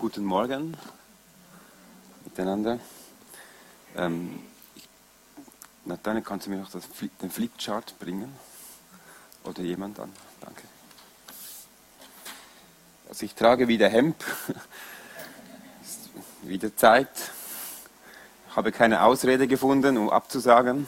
Guten 0.00 0.24
Morgen 0.24 0.76
miteinander. 2.24 2.78
Ähm, 3.96 4.38
Nathanael, 5.86 6.22
kannst 6.22 6.46
du 6.46 6.50
mir 6.50 6.58
noch 6.58 6.70
das, 6.70 6.84
den 7.20 7.30
Flipchart 7.32 7.98
bringen? 7.98 8.32
Oder 9.42 9.62
jemand 9.62 9.98
an? 9.98 10.12
Danke. 10.40 10.62
Also 13.08 13.24
ich 13.24 13.34
trage 13.34 13.66
wieder 13.66 13.88
Hemd. 13.88 14.24
Ist 15.82 16.10
wieder 16.42 16.76
Zeit. 16.76 17.10
Ich 18.50 18.54
habe 18.54 18.70
keine 18.70 19.02
Ausrede 19.02 19.48
gefunden, 19.48 19.96
um 19.96 20.10
abzusagen. 20.10 20.86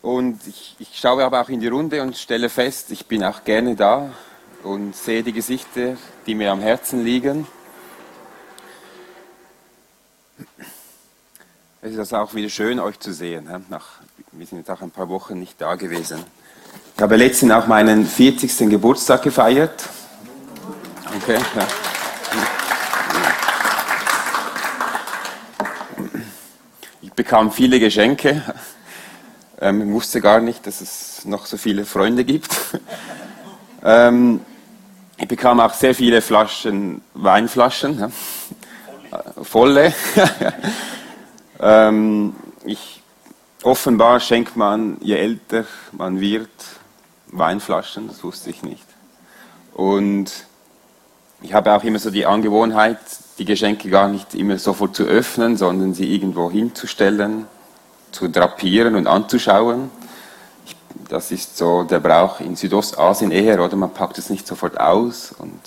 Und 0.00 0.46
ich, 0.46 0.74
ich 0.78 0.98
schaue 0.98 1.22
aber 1.22 1.42
auch 1.42 1.50
in 1.50 1.60
die 1.60 1.68
Runde 1.68 2.00
und 2.00 2.16
stelle 2.16 2.48
fest, 2.48 2.90
ich 2.90 3.04
bin 3.04 3.22
auch 3.22 3.44
gerne 3.44 3.76
da 3.76 4.10
und 4.62 4.94
sehe 4.94 5.22
die 5.22 5.32
Gesichter, 5.32 5.96
die 6.26 6.34
mir 6.34 6.52
am 6.52 6.60
Herzen 6.60 7.04
liegen. 7.04 7.46
Es 11.82 11.94
ist 11.94 12.12
auch 12.12 12.34
wieder 12.34 12.50
schön, 12.50 12.78
euch 12.78 12.98
zu 12.98 13.12
sehen. 13.12 13.48
Nach, 13.70 14.00
wir 14.32 14.46
sind 14.46 14.58
jetzt 14.58 14.70
auch 14.70 14.82
ein 14.82 14.90
paar 14.90 15.08
Wochen 15.08 15.38
nicht 15.38 15.60
da 15.60 15.76
gewesen. 15.76 16.24
Ich 16.94 17.02
habe 17.02 17.16
letztens 17.16 17.52
auch 17.52 17.66
meinen 17.66 18.06
40. 18.06 18.70
Geburtstag 18.70 19.22
gefeiert. 19.22 19.88
Okay, 21.16 21.38
ja. 21.56 21.66
Ich 27.00 27.12
bekam 27.12 27.50
viele 27.50 27.80
Geschenke. 27.80 28.42
Ähm, 29.60 29.88
ich 29.88 29.88
wusste 29.88 30.20
gar 30.20 30.40
nicht, 30.40 30.66
dass 30.66 30.80
es 30.80 31.24
noch 31.24 31.46
so 31.46 31.56
viele 31.56 31.84
Freunde 31.84 32.24
gibt. 32.24 32.50
Ähm, 33.82 34.40
ich 35.20 35.28
bekam 35.28 35.60
auch 35.60 35.74
sehr 35.74 35.94
viele 35.94 36.22
Flaschen, 36.22 37.02
Weinflaschen, 37.14 37.98
ja. 37.98 38.10
volle. 39.42 39.92
ähm, 41.60 42.34
ich, 42.64 43.02
offenbar 43.62 44.20
schenkt 44.20 44.56
man, 44.56 44.96
je 45.02 45.16
älter 45.16 45.64
man 45.92 46.20
wird, 46.20 46.48
Weinflaschen, 47.26 48.08
das 48.08 48.24
wusste 48.24 48.48
ich 48.48 48.62
nicht. 48.62 48.86
Und 49.74 50.32
ich 51.42 51.52
habe 51.52 51.74
auch 51.74 51.84
immer 51.84 51.98
so 51.98 52.10
die 52.10 52.24
Angewohnheit, 52.24 52.98
die 53.38 53.44
Geschenke 53.44 53.90
gar 53.90 54.08
nicht 54.08 54.34
immer 54.34 54.58
sofort 54.58 54.96
zu 54.96 55.04
öffnen, 55.04 55.56
sondern 55.56 55.92
sie 55.92 56.14
irgendwo 56.14 56.50
hinzustellen, 56.50 57.46
zu 58.10 58.28
drapieren 58.28 58.94
und 58.96 59.06
anzuschauen. 59.06 59.90
Das 61.08 61.30
ist 61.30 61.56
so 61.56 61.84
der 61.84 62.00
Brauch 62.00 62.40
in 62.40 62.56
Südostasien 62.56 63.30
eher, 63.30 63.62
oder? 63.64 63.76
Man 63.76 63.92
packt 63.92 64.18
es 64.18 64.30
nicht 64.30 64.46
sofort 64.46 64.78
aus. 64.78 65.32
Und 65.38 65.60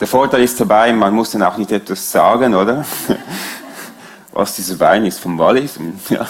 der 0.00 0.06
Vorteil 0.06 0.42
ist 0.42 0.60
dabei, 0.60 0.92
man 0.92 1.14
muss 1.14 1.30
dann 1.30 1.42
auch 1.42 1.56
nicht 1.56 1.72
etwas 1.72 2.10
sagen, 2.10 2.54
oder? 2.54 2.84
Was 4.32 4.56
dieser 4.56 4.78
Wein 4.80 5.06
ist 5.06 5.20
vom 5.20 5.38
Wallis. 5.38 5.78
Ja. 6.08 6.26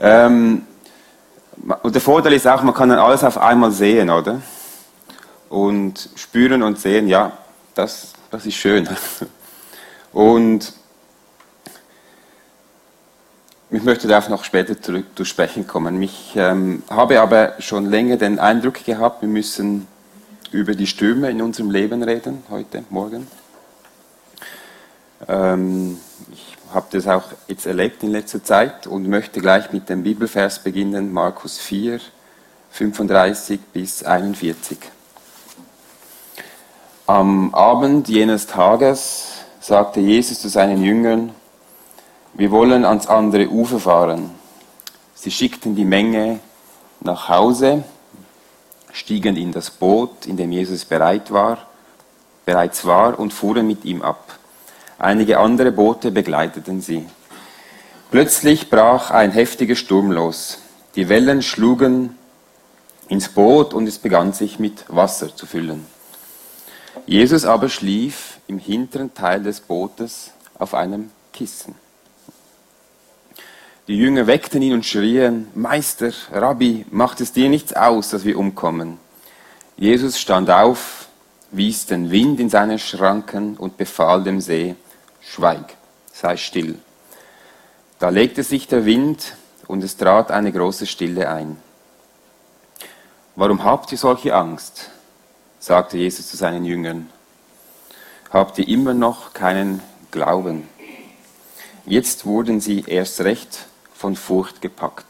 Ähm, 0.00 0.66
und 1.82 1.94
der 1.94 2.02
Vorteil 2.02 2.32
ist 2.32 2.48
auch, 2.48 2.62
man 2.62 2.74
kann 2.74 2.88
dann 2.88 2.98
alles 2.98 3.22
auf 3.22 3.38
einmal 3.38 3.70
sehen, 3.70 4.10
oder? 4.10 4.42
Und 5.48 6.10
spüren 6.16 6.62
und 6.62 6.78
sehen, 6.78 7.06
ja, 7.08 7.32
das, 7.74 8.12
das 8.30 8.44
ist 8.46 8.54
schön. 8.54 8.88
Und 10.12 10.72
ich 13.76 13.82
möchte 13.82 14.08
darauf 14.08 14.28
noch 14.28 14.44
später 14.44 14.80
zurück 14.80 15.06
zu 15.16 15.24
sprechen 15.24 15.66
kommen. 15.66 16.00
Ich 16.02 16.32
ähm, 16.36 16.82
habe 16.88 17.20
aber 17.20 17.54
schon 17.58 17.86
länger 17.86 18.16
den 18.16 18.38
Eindruck 18.38 18.84
gehabt, 18.84 19.22
wir 19.22 19.28
müssen 19.28 19.86
über 20.52 20.74
die 20.74 20.86
Stürme 20.86 21.30
in 21.30 21.42
unserem 21.42 21.70
Leben 21.70 22.02
reden, 22.02 22.44
heute, 22.50 22.84
morgen. 22.90 23.26
Ähm, 25.26 25.98
ich 26.32 26.56
habe 26.72 26.86
das 26.90 27.08
auch 27.08 27.24
jetzt 27.48 27.66
erlebt 27.66 28.02
in 28.02 28.10
letzter 28.10 28.42
Zeit 28.44 28.86
und 28.86 29.08
möchte 29.08 29.40
gleich 29.40 29.72
mit 29.72 29.88
dem 29.88 30.02
Bibelvers 30.02 30.58
beginnen, 30.60 31.12
Markus 31.12 31.58
4, 31.58 32.00
35 32.70 33.60
bis 33.72 34.04
41. 34.04 34.78
Am 37.06 37.54
Abend 37.54 38.08
jenes 38.08 38.46
Tages 38.46 39.44
sagte 39.60 40.00
Jesus 40.00 40.40
zu 40.40 40.48
seinen 40.48 40.82
Jüngern, 40.82 41.32
wir 42.34 42.50
wollen 42.50 42.84
ans 42.84 43.06
andere 43.06 43.48
Ufer 43.48 43.78
fahren. 43.78 44.30
Sie 45.14 45.30
schickten 45.30 45.76
die 45.76 45.84
Menge 45.84 46.40
nach 47.00 47.28
Hause, 47.28 47.84
stiegen 48.92 49.36
in 49.36 49.52
das 49.52 49.70
Boot, 49.70 50.26
in 50.26 50.36
dem 50.36 50.50
Jesus 50.50 50.84
bereit 50.84 51.30
war, 51.30 51.66
bereits 52.44 52.84
war, 52.84 53.18
und 53.18 53.32
fuhren 53.32 53.66
mit 53.66 53.84
ihm 53.84 54.02
ab. 54.02 54.38
Einige 54.98 55.38
andere 55.38 55.70
Boote 55.70 56.10
begleiteten 56.10 56.80
sie. 56.80 57.06
Plötzlich 58.10 58.68
brach 58.68 59.10
ein 59.10 59.30
heftiger 59.30 59.76
Sturm 59.76 60.10
los. 60.10 60.58
Die 60.96 61.08
Wellen 61.08 61.42
schlugen 61.42 62.18
ins 63.08 63.28
Boot 63.28 63.74
und 63.74 63.86
es 63.86 63.98
begann 63.98 64.32
sich 64.32 64.58
mit 64.58 64.84
Wasser 64.88 65.34
zu 65.34 65.46
füllen. 65.46 65.86
Jesus 67.06 67.44
aber 67.44 67.68
schlief 67.68 68.38
im 68.46 68.58
hinteren 68.58 69.14
Teil 69.14 69.42
des 69.42 69.60
Bootes 69.60 70.30
auf 70.58 70.74
einem 70.74 71.10
Kissen. 71.32 71.83
Die 73.86 73.98
Jünger 73.98 74.26
weckten 74.26 74.62
ihn 74.62 74.72
und 74.72 74.86
schrien, 74.86 75.48
Meister, 75.54 76.10
Rabbi, 76.32 76.86
macht 76.90 77.20
es 77.20 77.32
dir 77.32 77.50
nichts 77.50 77.74
aus, 77.74 78.08
dass 78.08 78.24
wir 78.24 78.38
umkommen? 78.38 78.98
Jesus 79.76 80.18
stand 80.18 80.48
auf, 80.48 81.08
wies 81.50 81.84
den 81.84 82.10
Wind 82.10 82.40
in 82.40 82.48
seine 82.48 82.78
Schranken 82.78 83.58
und 83.58 83.76
befahl 83.76 84.24
dem 84.24 84.40
See, 84.40 84.74
Schweig, 85.20 85.74
sei 86.14 86.38
still. 86.38 86.78
Da 87.98 88.08
legte 88.08 88.42
sich 88.42 88.66
der 88.68 88.86
Wind 88.86 89.34
und 89.66 89.84
es 89.84 89.98
trat 89.98 90.30
eine 90.30 90.50
große 90.50 90.86
Stille 90.86 91.28
ein. 91.28 91.58
Warum 93.36 93.64
habt 93.64 93.92
ihr 93.92 93.98
solche 93.98 94.34
Angst? 94.34 94.90
sagte 95.58 95.98
Jesus 95.98 96.28
zu 96.30 96.38
seinen 96.38 96.64
Jüngern. 96.64 97.10
Habt 98.30 98.58
ihr 98.58 98.66
immer 98.66 98.94
noch 98.94 99.34
keinen 99.34 99.82
Glauben? 100.10 100.68
Jetzt 101.84 102.24
wurden 102.24 102.60
sie 102.60 102.84
erst 102.86 103.20
recht 103.20 103.66
von 104.04 104.16
Furcht 104.16 104.60
gepackt. 104.60 105.06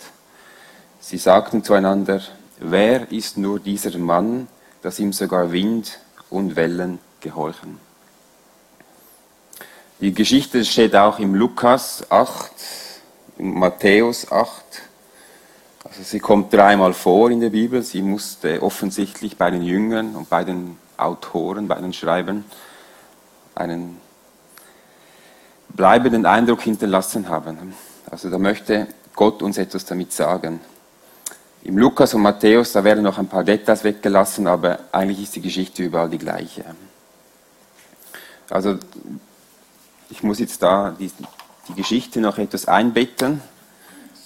Sie 1.00 1.19
sagten 1.19 1.65
zueinander, 1.65 2.21
wer 2.60 3.10
ist 3.10 3.37
nur 3.37 3.59
dieser 3.59 3.99
Mann, 3.99 4.47
dass 4.82 5.00
ihm 5.00 5.12
sogar 5.12 5.50
Wind 5.50 5.99
und 6.31 6.55
Wellen 6.55 7.00
gehorchen? 7.21 7.81
Die 9.99 10.15
Geschichte 10.15 10.65
steht 10.65 10.94
auch 10.94 11.19
im 11.19 11.34
Lukas 11.34 12.09
8, 12.09 12.53
im 13.38 13.59
Matthäus 13.59 14.31
8. 14.31 14.62
Also 15.83 16.04
sie 16.04 16.21
kommt 16.21 16.53
dreimal 16.53 16.93
vor 16.94 17.33
in 17.33 17.41
der 17.41 17.50
Bibel. 17.50 17.83
Sie 17.83 18.00
musste 18.00 18.62
offensichtlich 18.62 19.37
bei 19.37 19.50
den 19.50 19.62
Jüngern 19.62 20.15
und 20.15 20.31
bei 20.31 20.44
den 20.44 20.78
Autoren, 20.97 21.66
bei 21.66 21.81
den 21.81 21.93
Schreibern 21.93 22.44
einen 23.56 24.00
bleibenden 25.71 26.27
Eindruck 26.27 26.62
hinterlassen 26.62 27.28
haben. 27.28 27.75
Also 28.14 28.30
da 28.30 28.38
möchte 28.38 28.86
Gott 29.16 29.42
uns 29.42 29.58
etwas 29.58 29.84
damit 29.86 30.12
sagen. 30.12 30.60
Im 31.64 31.76
Lukas 31.76 32.14
und 32.14 32.22
Matthäus, 32.22 32.70
da 32.70 32.84
werden 32.84 33.02
noch 33.02 33.19
ein 33.19 33.26
paar 33.26 33.42
Details 33.42 33.82
weggelassen, 33.82 34.47
aber 34.47 34.78
eigentlich 34.92 35.25
ist 35.25 35.34
die 35.34 35.41
Geschichte 35.41 35.82
überall 35.82 36.08
die 36.08 36.19
gleiche. 36.19 36.64
Also 38.50 38.78
ich 40.10 40.22
muss 40.22 40.38
jetzt 40.38 40.62
da 40.62 40.94
die, 40.97 41.10
die 41.66 41.74
Geschichte 41.74 42.20
noch 42.20 42.38
etwas 42.38 42.69
einbetten. 42.69 43.42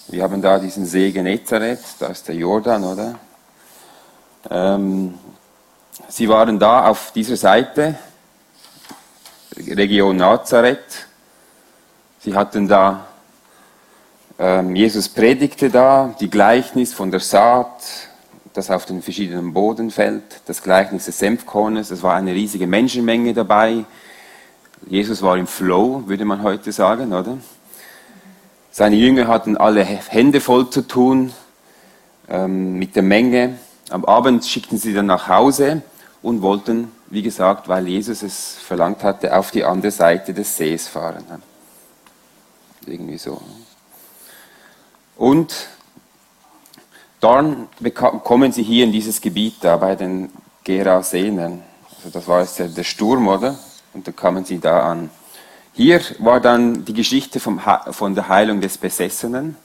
Wir 0.08 0.22
haben 0.22 0.42
da 0.42 0.58
diesen 0.58 0.84
See 0.84 1.10
Genezareth, 1.10 1.80
da 1.98 2.08
ist 2.08 2.28
der 2.28 2.34
Jordan, 2.34 2.84
oder? 2.84 3.18
Ähm, 4.50 5.14
sie 6.08 6.28
waren 6.28 6.58
da 6.58 6.88
auf 6.88 7.10
dieser 7.12 7.38
Seite, 7.38 7.98
Region 9.56 10.18
Nazareth. 10.18 11.06
Sie 12.20 12.34
hatten 12.34 12.68
da 12.68 13.07
Jesus 14.38 15.08
predigte 15.08 15.68
da 15.68 16.14
die 16.20 16.30
Gleichnis 16.30 16.94
von 16.94 17.10
der 17.10 17.18
Saat, 17.18 17.82
das 18.52 18.70
auf 18.70 18.86
den 18.86 19.02
verschiedenen 19.02 19.52
Boden 19.52 19.90
fällt, 19.90 20.42
das 20.46 20.62
Gleichnis 20.62 21.06
des 21.06 21.18
Senfkornes, 21.18 21.90
es 21.90 22.04
war 22.04 22.14
eine 22.14 22.32
riesige 22.32 22.68
Menschenmenge 22.68 23.34
dabei. 23.34 23.84
Jesus 24.86 25.22
war 25.22 25.36
im 25.36 25.48
Flow, 25.48 26.04
würde 26.06 26.24
man 26.24 26.42
heute 26.44 26.70
sagen, 26.70 27.12
oder? 27.12 27.38
Seine 28.70 28.94
Jünger 28.94 29.26
hatten 29.26 29.56
alle 29.56 29.82
Hände 29.82 30.40
voll 30.40 30.70
zu 30.70 30.82
tun 30.82 31.32
ähm, 32.28 32.78
mit 32.78 32.94
der 32.94 33.02
Menge. 33.02 33.58
Am 33.90 34.04
Abend 34.04 34.44
schickten 34.44 34.78
sie 34.78 34.94
dann 34.94 35.06
nach 35.06 35.28
Hause 35.28 35.82
und 36.22 36.42
wollten, 36.42 36.92
wie 37.10 37.22
gesagt, 37.22 37.68
weil 37.68 37.88
Jesus 37.88 38.22
es 38.22 38.54
verlangt 38.54 39.02
hatte, 39.02 39.36
auf 39.36 39.50
die 39.50 39.64
andere 39.64 39.90
Seite 39.90 40.32
des 40.32 40.56
Sees 40.56 40.86
fahren. 40.86 41.24
Irgendwie 42.86 43.18
so. 43.18 43.40
Und 45.18 45.68
dann 47.20 47.68
kommen 47.90 48.52
sie 48.52 48.62
hier 48.62 48.84
in 48.84 48.92
dieses 48.92 49.20
Gebiet 49.20 49.56
da 49.60 49.76
bei 49.76 49.96
den 49.96 50.30
Gerasenern. 50.62 51.62
Also 51.96 52.10
das 52.10 52.28
war 52.28 52.40
jetzt 52.40 52.60
der, 52.60 52.84
Sturm, 52.84 53.26
oder? 53.26 53.58
Und 53.92 54.06
dann 54.06 54.14
kamen 54.14 54.44
sie 54.44 54.60
da 54.60 54.88
an. 54.88 55.10
Hier 55.72 56.00
war 56.20 56.40
dann 56.40 56.84
die 56.84 56.92
Geschichte 56.92 57.40
vom, 57.40 57.60
von 57.90 58.14
der 58.14 58.28
Heilung 58.28 58.60
des 58.60 58.78
Besessenen. 58.78 59.56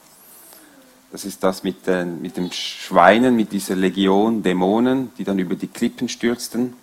Das 1.12 1.24
ist 1.24 1.44
das 1.44 1.62
mit, 1.62 1.86
den, 1.86 2.20
mit 2.20 2.36
dem 2.36 2.50
Schweinen, 2.50 3.36
mit 3.36 3.52
dieser 3.52 3.76
Legion 3.76 4.42
Dämonen, 4.42 5.12
die 5.16 5.22
dann 5.22 5.38
über 5.38 5.54
die 5.54 5.68
Klippen 5.68 6.08
stürzten. 6.08 6.74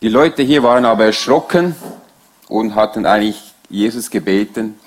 Die 0.00 0.08
Leute 0.08 0.42
hier 0.42 0.62
waren 0.62 0.86
aber 0.86 1.04
erschrocken 1.04 1.76
und 2.48 2.74
hatten 2.74 3.04
eigentlich 3.04 3.54
Jesus 3.68 4.08
gebeten, 4.08 4.80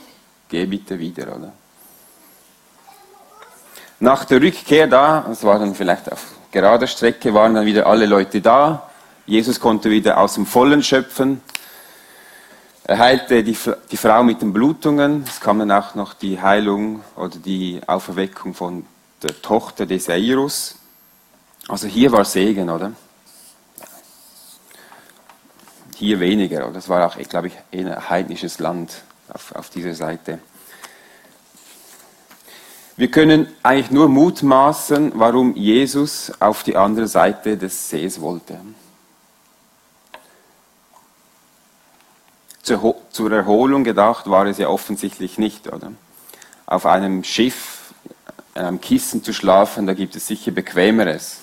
geh 0.49 0.65
bitte 0.65 0.97
wieder, 0.97 1.35
oder? 1.35 1.53
Nach 3.99 4.25
der 4.25 4.41
Rückkehr 4.41 4.85
da, 4.85 5.25
es 5.31 5.43
war 5.43 5.57
dann 5.57 5.73
vielleicht 5.73 6.11
auf 6.11 6.23
gerader 6.51 6.85
Strecke, 6.85 7.33
waren 7.33 7.55
dann 7.55 7.65
wieder 7.65 7.87
alle 7.87 8.05
Leute 8.05 8.41
da. 8.41 8.89
Jesus 9.25 9.59
konnte 9.59 9.89
wieder 9.89 10.19
aus 10.19 10.35
dem 10.35 10.45
Vollen 10.45 10.83
schöpfen. 10.83 11.41
Er 12.83 12.99
heilte 12.99 13.43
die, 13.43 13.57
die 13.91 13.97
Frau 13.97 14.23
mit 14.23 14.41
den 14.41 14.53
Blutungen. 14.53 15.23
Es 15.27 15.41
kam 15.41 15.59
dann 15.59 15.71
auch 15.71 15.95
noch 15.95 16.13
die 16.13 16.39
Heilung 16.39 17.03
oder 17.15 17.37
die 17.37 17.81
Auferweckung 17.87 18.53
von 18.53 18.85
der 19.23 19.41
Tochter 19.41 19.85
des 19.87 20.07
Jairus. 20.07 20.75
Also 21.67 21.87
hier 21.87 22.11
war 22.11 22.23
Segen, 22.23 22.69
oder? 22.69 22.93
Hier 25.95 26.19
weniger, 26.19 26.65
oder? 26.65 26.73
Das 26.73 26.87
war 26.87 27.05
auch, 27.07 27.17
glaube 27.27 27.47
ich, 27.47 27.53
ein 27.73 28.09
heidnisches 28.09 28.59
Land 28.59 29.01
auf, 29.27 29.53
auf 29.53 29.69
dieser 29.71 29.95
Seite. 29.95 30.39
Wir 32.97 33.11
können 33.11 33.47
eigentlich 33.61 33.91
nur 33.91 34.09
mutmaßen, 34.09 35.11
warum 35.13 35.55
Jesus 35.55 36.31
auf 36.39 36.63
die 36.63 36.75
andere 36.75 37.07
Seite 37.07 37.55
des 37.55 37.89
Sees 37.89 38.19
wollte. 38.19 38.59
zur, 42.63 43.31
Erholung 43.31 43.83
gedacht 43.83 44.29
war 44.29 44.45
es 44.45 44.57
ja 44.57 44.67
offensichtlich 44.67 45.37
nicht, 45.37 45.71
oder? 45.71 45.93
Auf 46.65 46.85
einem 46.85 47.23
Schiff, 47.23 47.93
in 48.55 48.61
einem 48.63 48.81
Kissen 48.81 49.23
zu 49.23 49.31
schlafen, 49.31 49.87
da 49.87 49.93
gibt 49.93 50.15
es 50.15 50.27
sicher 50.27 50.51
bequemeres. 50.51 51.37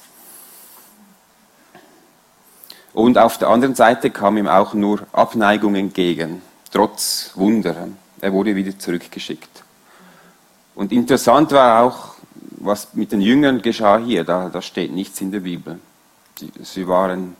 Und 2.93 3.17
auf 3.17 3.39
der 3.39 3.49
anderen 3.49 3.75
Seite 3.75 4.11
kam 4.11 4.37
ihm 4.37 4.49
auch 4.49 4.75
nur 4.75 5.07
Abneigung 5.13 5.77
entgegen, 5.77 6.43
trotz 6.71 7.31
Wunder. 7.35 7.89
Er 8.21 8.33
wurde 8.33 8.55
wieder 8.55 8.79
zurückgeschickt. 8.79 9.64
Und 10.75 10.93
interessant 10.93 11.53
war 11.53 11.83
auch, 11.83 12.15
was 12.59 12.95
mit 12.95 13.13
den 13.13 13.21
Jüngern 13.21 13.63
geschah 13.63 13.99
hier. 13.99 14.25
Da, 14.25 14.49
da 14.49 14.63
steht 14.63 14.93
nichts 14.93 15.21
in 15.21 15.31
der 15.31 15.41
Bibel. 15.41 15.79
Sie, 16.63 16.89
waren 16.89 17.37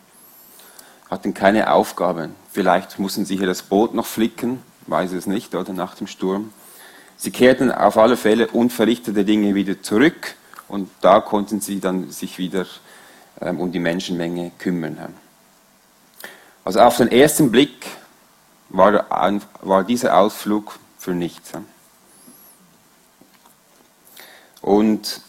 hatten 1.09 1.33
keine 1.33 1.71
Aufgaben. 1.71 2.33
Vielleicht 2.51 2.97
mussten 2.99 3.25
sie 3.25 3.37
hier 3.37 3.47
das 3.47 3.63
Boot 3.63 3.93
noch 3.93 4.05
flicken, 4.05 4.61
weiß 4.87 5.11
es 5.11 5.27
nicht, 5.27 5.53
oder 5.53 5.73
nach 5.73 5.95
dem 5.95 6.07
Sturm. 6.07 6.53
Sie 7.17 7.31
kehrten 7.31 7.71
auf 7.71 7.97
alle 7.97 8.17
Fälle 8.17 8.47
unverrichtete 8.47 9.25
Dinge 9.25 9.55
wieder 9.55 9.81
zurück 9.81 10.35
und 10.67 10.89
da 11.01 11.21
konnten 11.21 11.61
sie 11.61 11.79
dann 11.79 12.11
sich 12.11 12.37
wieder 12.37 12.65
ähm, 13.41 13.59
um 13.59 13.71
die 13.71 13.79
Menschenmenge 13.79 14.51
kümmern. 14.57 14.97
Also 16.63 16.79
auf 16.79 16.97
den 16.97 17.09
ersten 17.09 17.51
Blick 17.51 17.85
war, 18.69 19.05
war 19.61 19.83
dieser 19.83 20.17
Ausflug 20.17 20.79
für 20.97 21.13
nichts. 21.13 21.51
Und 24.65 25.21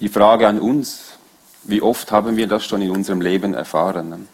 die 0.00 0.08
Frage 0.08 0.48
an 0.48 0.58
uns, 0.58 1.18
wie 1.64 1.82
oft 1.82 2.10
haben 2.10 2.38
wir 2.38 2.46
das 2.46 2.64
schon 2.64 2.80
in 2.80 2.90
unserem 2.90 3.20
Leben 3.20 3.52
erfahren? 3.52 4.26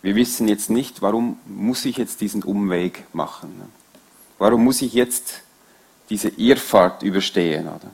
Wir 0.00 0.14
wissen 0.14 0.46
jetzt 0.46 0.70
nicht, 0.70 1.02
warum 1.02 1.40
muss 1.46 1.84
ich 1.84 1.96
jetzt 1.96 2.20
diesen 2.20 2.44
Umweg 2.44 3.12
machen? 3.12 3.72
Warum 4.38 4.62
muss 4.62 4.82
ich 4.82 4.92
jetzt 4.92 5.40
diese 6.10 6.28
Irrfahrt 6.28 7.02
überstehen? 7.02 7.66
Oder? 7.66 7.90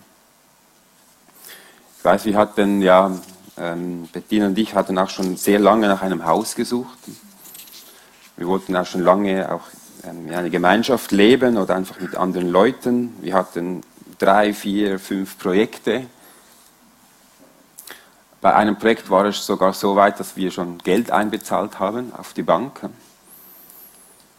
Ich 1.99 2.05
weiß, 2.05 2.27
wir 2.27 2.37
hatten 2.37 2.83
ja, 2.83 3.19
ähm, 3.57 4.11
Bettina 4.13 4.49
und 4.49 4.59
ich 4.59 4.75
hatten 4.75 4.99
auch 4.99 5.09
schon 5.09 5.39
sehr 5.39 5.59
lange 5.59 5.89
nach 5.89 6.03
einem 6.03 6.27
Haus 6.27 6.55
gesucht. 6.55 6.99
Wir 8.37 8.47
wollten 8.47 8.77
auch 8.77 8.85
schon 8.85 9.01
lange 9.01 9.51
auch 9.51 9.63
in 10.05 10.33
einer 10.35 10.51
Gemeinschaft 10.51 11.13
leben 11.13 11.57
oder 11.57 11.77
einfach 11.77 12.01
mit 12.01 12.15
anderen 12.17 12.51
Leuten. 12.51 13.15
Wir 13.21 13.35
hatten 13.35 13.83
drei, 14.19 14.53
vier, 14.53 14.99
fünf 14.99 15.39
Projekte 15.39 16.07
bei 18.47 18.55
einem 18.55 18.77
Projekt 18.77 19.11
war 19.11 19.25
es 19.25 19.45
sogar 19.45 19.73
so 19.73 19.97
weit, 19.97 20.21
dass 20.21 20.37
wir 20.37 20.53
schon 20.53 20.79
Geld 20.79 21.11
einbezahlt 21.11 21.81
haben 21.81 22.13
auf 22.15 22.33
die 22.33 22.45
Bank. 22.45 22.79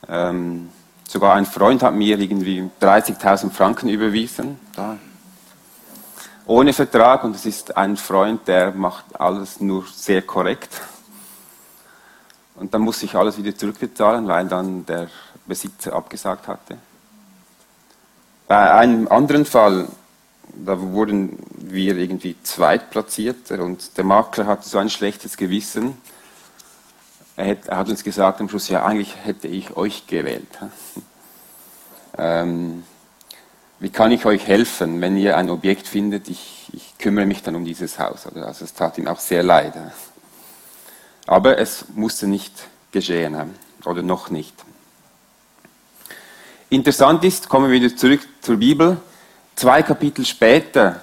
Ähm, 0.08 0.70
sogar 1.06 1.36
ein 1.36 1.46
Freund 1.46 1.84
hat 1.84 1.94
mir 1.94 2.18
irgendwie 2.18 2.70
30.000 2.82 3.50
Franken 3.52 3.90
überwiesen, 3.90 4.60
da. 4.78 4.98
ohne 6.46 6.72
Vertrag. 6.72 7.26
Und 7.26 7.36
es 7.36 7.46
ist 7.46 7.76
ein 7.76 7.98
Freund, 7.98 8.48
der 8.48 8.72
macht 8.72 9.20
alles 9.20 9.60
nur 9.60 9.86
sehr 9.94 10.22
korrekt. 10.22 10.82
Und 12.56 12.74
dann 12.74 12.84
muss 12.84 13.04
ich 13.04 13.14
alles 13.14 13.38
wieder 13.38 13.54
zurückbezahlen, 13.54 14.26
weil 14.28 14.48
dann 14.48 14.86
der 14.86 15.10
Besitzer 15.48 15.94
abgesagt 15.94 16.48
hatte. 16.48 16.78
Bei 18.48 18.74
einem 18.74 19.08
anderen 19.08 19.46
Fall 19.46 19.88
da 20.66 20.80
wurden 20.80 21.38
wir 21.56 21.98
irgendwie 21.98 22.36
zweitplatziert 22.44 23.52
und 23.52 23.98
der 23.98 24.04
Makler 24.04 24.48
hatte 24.48 24.68
so 24.68 24.78
ein 24.78 24.90
schlechtes 24.90 25.38
Gewissen. 25.38 25.98
Er 27.36 27.58
hat, 27.70 27.90
uns 27.90 28.04
gesagt 28.04 28.42
am 28.42 28.50
Schluss, 28.50 28.68
ja, 28.70 28.84
eigentlich 28.84 29.16
hätte 29.24 29.48
ich 29.48 29.78
euch 29.78 30.08
gewählt. 30.08 30.48
ähm, 32.18 32.84
wie 33.80 33.90
kann 33.90 34.12
ich 34.12 34.26
euch 34.26 34.48
helfen, 34.48 35.02
wenn 35.02 35.18
ihr 35.18 35.38
ein 35.38 35.52
Objekt 35.52 35.88
findet? 35.88 36.30
Ich, 36.30 36.70
ich 36.74 36.98
kümmere 36.98 37.28
mich 37.28 37.44
dann 37.44 37.56
um 37.56 37.64
dieses 37.64 38.00
Haus. 38.00 38.26
Also 38.26 38.66
es 38.66 38.74
tat 38.74 38.98
ihm 38.98 39.08
auch 39.08 39.20
sehr 39.20 39.44
leid. 39.44 39.74
Aber 41.28 41.60
es 41.60 41.86
musste 41.94 42.26
nicht 42.26 42.54
geschehen 42.92 43.54
oder 43.86 44.02
noch 44.02 44.32
nicht. 44.32 44.56
Interessant 46.70 47.24
ist, 47.24 47.48
kommen 47.48 47.72
wir 47.72 47.82
wieder 47.82 47.96
zurück 47.96 48.22
zur 48.42 48.58
Bibel, 48.58 48.98
Zwei 49.58 49.82
Kapitel 49.82 50.24
später 50.24 51.02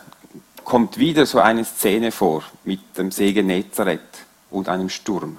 kommt 0.62 0.96
wieder 0.96 1.26
so 1.26 1.40
eine 1.40 1.64
Szene 1.64 2.12
vor 2.12 2.44
mit 2.62 2.96
dem 2.96 3.11
See 3.11 3.32
Genezareth 3.32 4.00
und 4.49 4.69
einem 4.69 4.88
Sturm. 4.90 5.37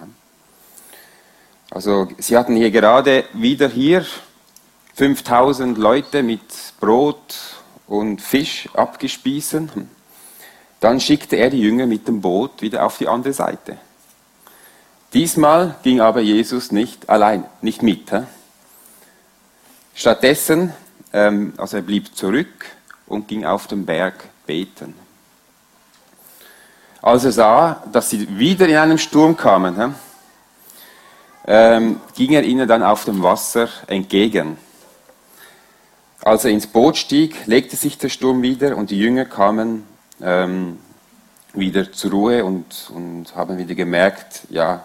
Also 1.71 2.09
sie 2.17 2.37
hatten 2.37 2.57
hier 2.57 2.71
gerade 2.71 3.23
wieder 3.31 3.69
hier 3.69 4.05
5000 4.95 5.77
Leute 5.77 6.23
mit 6.23 6.41
Brot 6.81 7.37
und 7.87 8.21
Fisch 8.21 8.67
abgespießen. 8.73 9.89
Dann 10.81 10.99
schickte 10.99 11.37
er 11.37 11.49
die 11.49 11.61
Jünger 11.61 11.85
mit 11.85 12.09
dem 12.09 12.19
Boot 12.19 12.61
wieder 12.61 12.85
auf 12.85 12.97
die 12.97 13.07
andere 13.07 13.31
Seite. 13.31 13.77
Diesmal 15.13 15.75
ging 15.83 16.01
aber 16.01 16.19
Jesus 16.19 16.73
nicht 16.73 17.07
allein, 17.07 17.45
nicht 17.61 17.81
mit. 17.81 18.11
Stattdessen, 19.97 20.73
ähm, 21.13 21.53
also 21.55 21.77
er 21.77 21.83
blieb 21.83 22.15
zurück 22.15 22.65
und 23.07 23.29
ging 23.29 23.45
auf 23.45 23.67
den 23.67 23.85
Berg 23.85 24.25
beten. 24.45 24.93
Als 27.01 27.23
er 27.23 27.31
sah, 27.31 27.83
dass 27.91 28.09
sie 28.09 28.37
wieder 28.37 28.67
in 28.67 28.75
einem 28.75 28.97
Sturm 28.97 29.37
kamen, 29.37 29.95
ähm, 31.47 32.01
ging 32.13 32.33
er 32.33 32.43
ihnen 32.43 32.67
dann 32.67 32.83
auf 32.83 33.05
dem 33.05 33.23
Wasser 33.23 33.69
entgegen. 33.87 34.57
Als 36.21 36.43
er 36.43 36.51
ins 36.51 36.67
Boot 36.67 36.97
stieg, 36.97 37.45
legte 37.45 37.77
sich 37.77 37.97
der 37.97 38.09
Sturm 38.09 38.41
wieder 38.41 38.75
und 38.75 38.89
die 38.89 38.99
Jünger 38.99 39.25
kamen 39.25 39.85
ähm, 40.21 40.79
wieder 41.53 41.93
zur 41.93 42.11
Ruhe 42.11 42.43
und, 42.43 42.91
und 42.93 43.33
haben 43.35 43.57
wieder 43.57 43.75
gemerkt, 43.75 44.41
ja, 44.49 44.83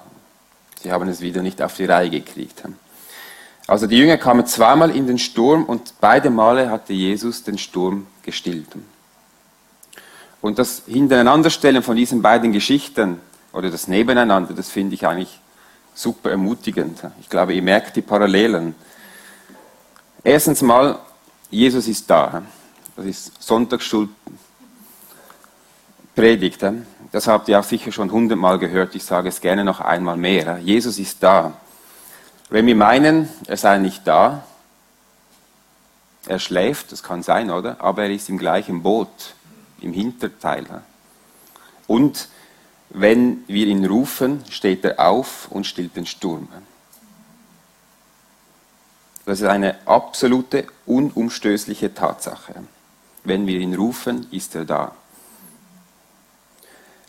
sie 0.83 0.93
haben 0.93 1.09
es 1.09 1.21
wieder 1.21 1.43
nicht 1.43 1.61
auf 1.63 1.75
die 1.75 1.87
Reihe 1.87 2.11
gekriegt. 2.11 2.63
Also 3.71 3.87
die 3.87 3.99
Jünger 3.99 4.17
kamen 4.17 4.45
zweimal 4.47 4.91
in 4.91 5.07
den 5.07 5.17
Sturm 5.17 5.63
und 5.63 5.95
beide 6.01 6.29
Male 6.29 6.73
hatte 6.73 6.93
Jesus 6.93 7.45
den 7.45 7.57
Sturm 7.57 8.09
gestillt. 8.25 8.67
Und 10.41 10.59
das 10.59 10.83
Hintereinanderstellen 10.89 11.81
von 11.85 11.95
diesen 11.95 12.21
beiden 12.21 12.51
Geschichten 12.51 13.21
oder 13.53 13.71
das 13.71 13.87
Nebeneinander, 13.87 14.55
das 14.55 14.71
finde 14.71 14.97
ich 14.97 15.07
eigentlich 15.07 15.39
super 15.95 16.33
ermutigend. 16.33 17.01
Ich 17.21 17.29
glaube, 17.29 17.55
ihr 17.55 17.63
merkt 17.63 17.95
die 17.95 18.03
Parallelen. 18.03 18.75
Erstens 20.25 20.63
mal, 20.63 20.99
Jesus 21.49 21.87
ist 21.87 22.11
da. 22.11 22.43
Das 22.97 23.07
ist 23.07 23.41
Sonntagsschuld 23.41 24.11
Predigt. 26.17 26.65
Das 27.13 27.29
habt 27.29 27.49
ihr 27.49 27.61
auch 27.61 27.63
sicher 27.65 27.93
schon 27.93 28.11
hundertmal 28.11 28.59
gehört. 28.59 28.97
Ich 28.97 29.05
sage 29.05 29.29
es 29.29 29.41
gerne 29.41 29.63
noch 29.63 29.81
einmal 29.81 30.17
mehr. 30.17 30.59
Jesus 30.59 30.99
ist 30.99 31.23
da. 31.23 31.53
Wenn 32.51 32.67
wir 32.67 32.75
meinen, 32.75 33.29
er 33.47 33.57
sei 33.57 33.79
nicht 33.79 34.07
da, 34.07 34.45
er 36.27 36.41
schläft, 36.41 36.91
das 36.91 37.05
kann 37.05 37.23
sein, 37.23 37.51
oder? 37.51 37.81
Aber 37.81 38.03
er 38.03 38.11
ist 38.11 38.29
im 38.29 38.39
gleichen 38.39 38.83
Boot, 38.83 39.35
im 39.81 39.93
Hinterteil. 39.93 40.67
Und 41.87 42.29
wenn 42.91 43.45
wir 43.47 43.67
ihn 43.67 43.87
rufen, 43.87 44.45
steht 44.51 44.85
er 44.85 44.99
auf 44.99 45.49
und 45.51 45.65
stillt 45.65 45.95
den 45.95 46.07
Sturm. 46.07 46.49
Das 49.27 49.41
ist 49.41 49.47
eine 49.47 49.77
absolute, 49.87 50.67
unumstößliche 50.87 51.95
Tatsache. 51.95 52.55
Wenn 53.23 53.47
wir 53.47 53.61
ihn 53.61 53.75
rufen, 53.75 54.27
ist 54.33 54.57
er 54.57 54.65
da. 54.65 54.93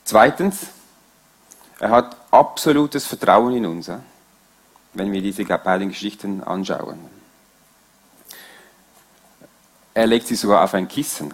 Zweitens, 0.03 0.67
er 1.79 1.89
hat 1.89 2.15
absolutes 2.29 3.07
Vertrauen 3.07 3.55
in 3.55 3.65
uns, 3.65 3.89
wenn 4.93 5.11
wir 5.11 5.21
diese 5.21 5.45
beiden 5.45 5.89
Geschichten 5.89 6.43
anschauen. 6.43 6.99
Er 9.93 10.07
legt 10.07 10.27
sie 10.27 10.35
sogar 10.35 10.63
auf 10.63 10.73
ein 10.73 10.87
Kissen, 10.87 11.31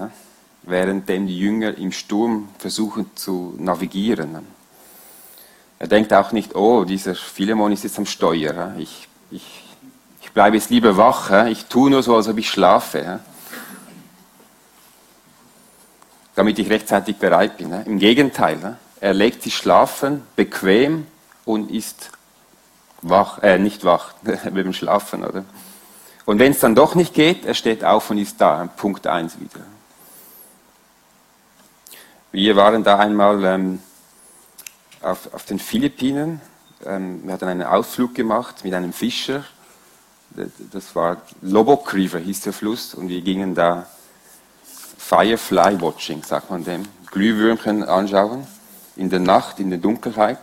währenddem 0.63 1.27
die 1.27 1.37
Jünger 1.37 1.77
im 1.77 1.91
Sturm 1.91 2.49
versuchen 2.57 3.11
zu 3.15 3.55
navigieren. 3.57 4.45
Er 5.79 5.87
denkt 5.87 6.11
auch 6.11 6.31
nicht, 6.31 6.55
oh, 6.55 6.83
dieser 6.83 7.13
Philemon 7.13 7.71
ist 7.71 7.83
jetzt 7.83 7.99
am 7.99 8.07
Steuer. 8.07 8.73
Ich, 8.79 9.07
ich, 9.29 9.63
ich 10.21 10.31
bleibe 10.31 10.57
jetzt 10.57 10.71
lieber 10.71 10.97
wach. 10.97 11.45
Ich 11.47 11.65
tue 11.65 11.91
nur 11.91 12.01
so, 12.01 12.15
als 12.15 12.27
ob 12.27 12.37
ich 12.39 12.49
schlafe. 12.49 13.19
Damit 16.33 16.57
ich 16.57 16.69
rechtzeitig 16.69 17.17
bereit 17.17 17.57
bin. 17.57 17.71
Im 17.71 17.99
Gegenteil, 17.99 18.77
er 18.99 19.13
legt 19.13 19.43
sich 19.43 19.55
schlafen, 19.55 20.23
bequem 20.35 21.05
und 21.45 21.69
ist 21.69 22.11
wach, 23.09 23.41
äh, 23.43 23.57
nicht 23.59 23.83
wach, 23.83 24.13
beim 24.23 24.73
Schlafen, 24.73 25.23
oder? 25.23 25.45
Und 26.25 26.39
wenn 26.39 26.51
es 26.51 26.59
dann 26.59 26.75
doch 26.75 26.93
nicht 26.93 27.13
geht, 27.13 27.45
er 27.45 27.53
steht 27.53 27.85
auf 27.85 28.09
und 28.09 28.17
ist 28.17 28.41
da, 28.41 28.67
Punkt 28.75 29.07
1 29.07 29.39
wieder. 29.39 29.61
Wir 32.33 32.57
waren 32.57 32.83
da 32.83 32.99
einmal 32.99 33.43
ähm, 33.45 33.81
auf, 35.01 35.33
auf, 35.33 35.45
den 35.45 35.57
Philippinen. 35.57 36.41
Ähm, 36.85 37.21
wir 37.23 37.33
hatten 37.33 37.47
einen 37.47 37.63
Ausflug 37.63 38.13
gemacht 38.13 38.65
mit 38.65 38.73
einem 38.73 38.91
Fischer. 38.91 39.45
Das 40.71 40.93
war 40.95 41.21
Lobok 41.41 41.93
River, 41.93 42.19
hieß 42.19 42.41
der 42.41 42.53
Fluss. 42.53 42.93
Und 42.93 43.07
wir 43.07 43.21
gingen 43.21 43.55
da 43.55 43.87
Firefly 44.97 45.79
Watching, 45.79 46.23
sagt 46.23 46.51
man 46.51 46.65
dem, 46.65 46.83
Glühwürmchen 47.09 47.83
anschauen. 47.83 48.45
In 48.97 49.09
der 49.09 49.21
Nacht, 49.21 49.61
in 49.61 49.69
der 49.69 49.79
Dunkelheit. 49.79 50.37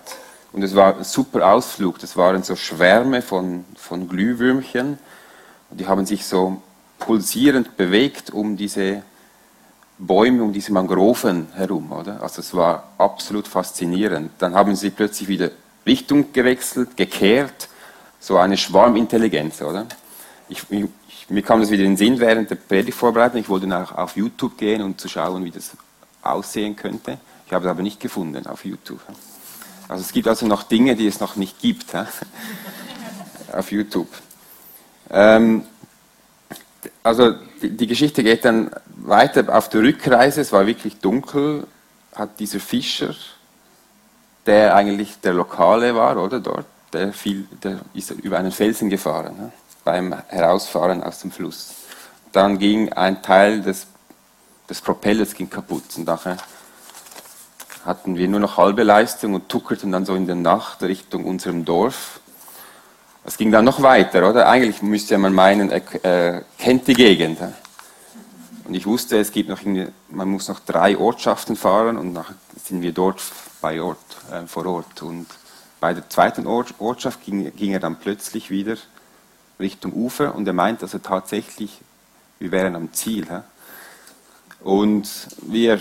Und 0.55 0.63
es 0.63 0.77
war 0.77 0.97
ein 0.97 1.05
super 1.05 1.53
Ausflug. 1.53 1.99
Das 1.99 2.17
waren 2.17 2.45
so 2.45 2.55
Schwärme 2.55 3.23
von, 3.23 3.65
von 3.75 4.09
Glühwürmchen. 4.09 4.99
Und 5.69 5.81
die 5.81 5.89
haben 5.89 6.07
sich 6.07 6.25
so 6.25 6.63
pulsierend 7.01 7.77
bewegt 7.77 8.31
um 8.31 8.57
diese 8.57 9.03
Bäume, 9.99 10.45
um 10.45 10.53
diese 10.53 10.73
Mangroven 10.73 11.49
herum, 11.55 11.91
oder? 11.91 12.23
Also 12.23 12.41
es 12.41 12.55
war 12.55 12.85
absolut 12.99 13.49
faszinierend. 13.49 14.31
Dann 14.39 14.55
haben 14.55 14.77
sie 14.77 14.91
plötzlich 14.91 15.29
wieder 15.29 15.51
Richtung 15.85 16.33
gewechselt, 16.33 16.97
gekehrt, 16.97 17.69
so 18.21 18.39
eine 18.39 18.57
Schwarmintelligenz, 18.57 19.61
oder? 19.61 19.87
Ich, 20.49 20.63
ich, 20.71 21.31
mir 21.31 21.43
kam 21.43 21.61
das 21.61 21.71
wieder 21.71 21.83
in 21.83 21.93
den 21.93 21.97
Sinn 21.97 22.21
während 22.21 22.51
der 22.51 22.57
Predigtvorbereitung. 22.57 23.41
Ich 23.41 23.49
wollte 23.49 23.67
nach, 23.67 23.97
auf 23.97 24.17
YouTube 24.17 24.57
gehen, 24.57 24.83
um 24.83 24.97
zu 24.97 25.09
schauen, 25.09 25.45
wie 25.45 25.51
das 25.51 25.73
aussehen 26.23 26.77
könnte. 26.77 27.19
Ich 27.45 27.53
habe 27.53 27.65
es 27.65 27.71
aber 27.71 27.83
nicht 27.83 27.99
gefunden 27.99 28.47
auf 28.47 28.65
YouTube. 28.65 29.01
Also 29.89 30.03
es 30.03 30.13
gibt 30.13 30.29
also 30.29 30.47
noch 30.47 30.63
Dinge, 30.63 30.97
die 30.97 31.07
es 31.07 31.21
noch 31.21 31.37
nicht 31.37 31.59
gibt 31.61 31.95
auf 33.53 33.71
YouTube. 33.71 34.09
Ähm, 35.11 35.65
also 37.03 37.33
die, 37.63 37.71
die, 37.71 37.87
Geschichte 37.87 38.23
geht 38.23 38.45
dann 38.45 38.71
weiter 38.97 39.55
auf 39.55 39.69
der 39.69 39.83
Rückreise. 39.83 40.41
Es 40.41 40.53
war 40.53 40.67
wirklich 40.67 40.99
dunkel. 41.01 41.67
Hat 42.15 42.39
dieser 42.39 42.61
Fischer, 42.61 43.15
der 44.47 44.75
eigentlich 44.75 45.21
der 45.21 45.35
Lokale 45.35 45.95
war, 45.95 46.17
oder 46.17 46.41
dort, 46.41 46.67
der, 46.93 47.13
fiel, 47.13 47.47
der 47.63 47.81
ist 47.93 48.11
über 48.11 48.39
einen 48.39 48.53
Felsen 48.53 48.89
gefahren 48.89 49.37
ne, 49.37 49.53
beim 49.85 50.15
Herausfahren 50.29 51.03
aus 51.03 51.21
dem 51.21 51.33
Fluss. 51.33 51.75
Dann 52.33 52.59
ging 52.59 52.93
ein 52.93 53.23
Teil 53.23 53.63
des, 53.63 53.87
des 54.69 54.81
Propellers 54.81 55.35
ging 55.35 55.51
kaputt 55.51 55.85
und 55.97 56.07
nachher 56.07 56.37
hatten 57.85 58.17
wir 58.17 58.29
nur 58.29 58.41
noch 58.41 58.57
halbe 58.57 58.83
Leistung 58.83 59.35
und 59.35 59.49
tuckerten 59.49 59.93
dann 59.93 60.07
so 60.07 60.15
in 60.15 60.27
der 60.27 60.37
Nacht 60.37 60.83
Richtung 60.83 61.25
unserem 61.25 61.65
Dorf. 61.65 62.21
Es 63.25 63.37
ging 63.37 63.51
dann 63.51 63.65
noch 63.65 63.83
weiter, 63.83 64.29
oder? 64.29 64.49
Eigentlich 64.49 64.83
müsste 64.83 65.17
man 65.19 65.33
meinen, 65.33 65.71
er 65.71 66.43
kennt 66.59 66.87
die 66.87 66.95
Gegend. 66.95 67.39
Und 68.65 68.75
ich 68.75 68.87
wusste, 68.87 69.19
es 69.19 69.31
gibt 69.31 69.49
noch, 69.49 69.61
man 70.09 70.29
muss 70.29 70.49
noch 70.49 70.61
drei 70.61 70.97
Ortschaften 70.97 71.57
fahren 71.57 71.99
und 71.99 72.15
nachher 72.15 72.35
sind 72.63 72.81
wir 72.81 72.93
dort 72.93 73.21
bei 73.61 73.81
Ort, 73.81 73.99
äh, 74.33 74.47
vor 74.47 74.67
Ort. 74.67 75.03
Und 75.03 75.27
bei 75.81 75.93
der 75.93 76.09
zweiten 76.09 76.47
Ort, 76.47 76.75
Ortschaft 76.79 77.23
ging, 77.25 77.55
ging, 77.55 77.73
er 77.73 77.81
dann 77.81 77.97
plötzlich 77.97 78.49
wieder 78.49 78.77
Richtung 79.61 79.93
Ufer 79.93 80.35
und 80.35 80.47
er 80.47 80.55
meint 80.55 80.83
also 80.83 80.99
tatsächlich, 80.99 81.79
wir 82.39 82.51
wären 82.51 82.75
am 82.75 82.93
Ziel. 82.95 83.27
He? 83.27 83.41
Und 84.65 85.29
wir, 85.43 85.79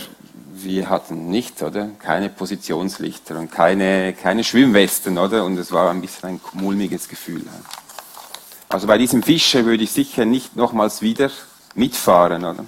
wir 0.52 0.90
hatten 0.90 1.30
nichts, 1.30 1.62
oder? 1.62 1.88
Keine 1.98 2.28
Positionslichter 2.28 3.38
und 3.38 3.50
keine, 3.50 4.12
keine 4.12 4.44
Schwimmwesten, 4.44 5.16
oder? 5.16 5.42
Und 5.44 5.56
es 5.56 5.72
war 5.72 5.90
ein 5.90 6.02
bisschen 6.02 6.28
ein 6.28 6.40
mulmiges 6.52 7.08
Gefühl. 7.08 7.42
Also 8.68 8.86
bei 8.86 8.98
diesem 8.98 9.22
Fischer 9.22 9.64
würde 9.64 9.84
ich 9.84 9.90
sicher 9.90 10.26
nicht 10.26 10.54
nochmals 10.54 11.00
wieder 11.00 11.30
mitfahren, 11.74 12.44
oder? 12.44 12.66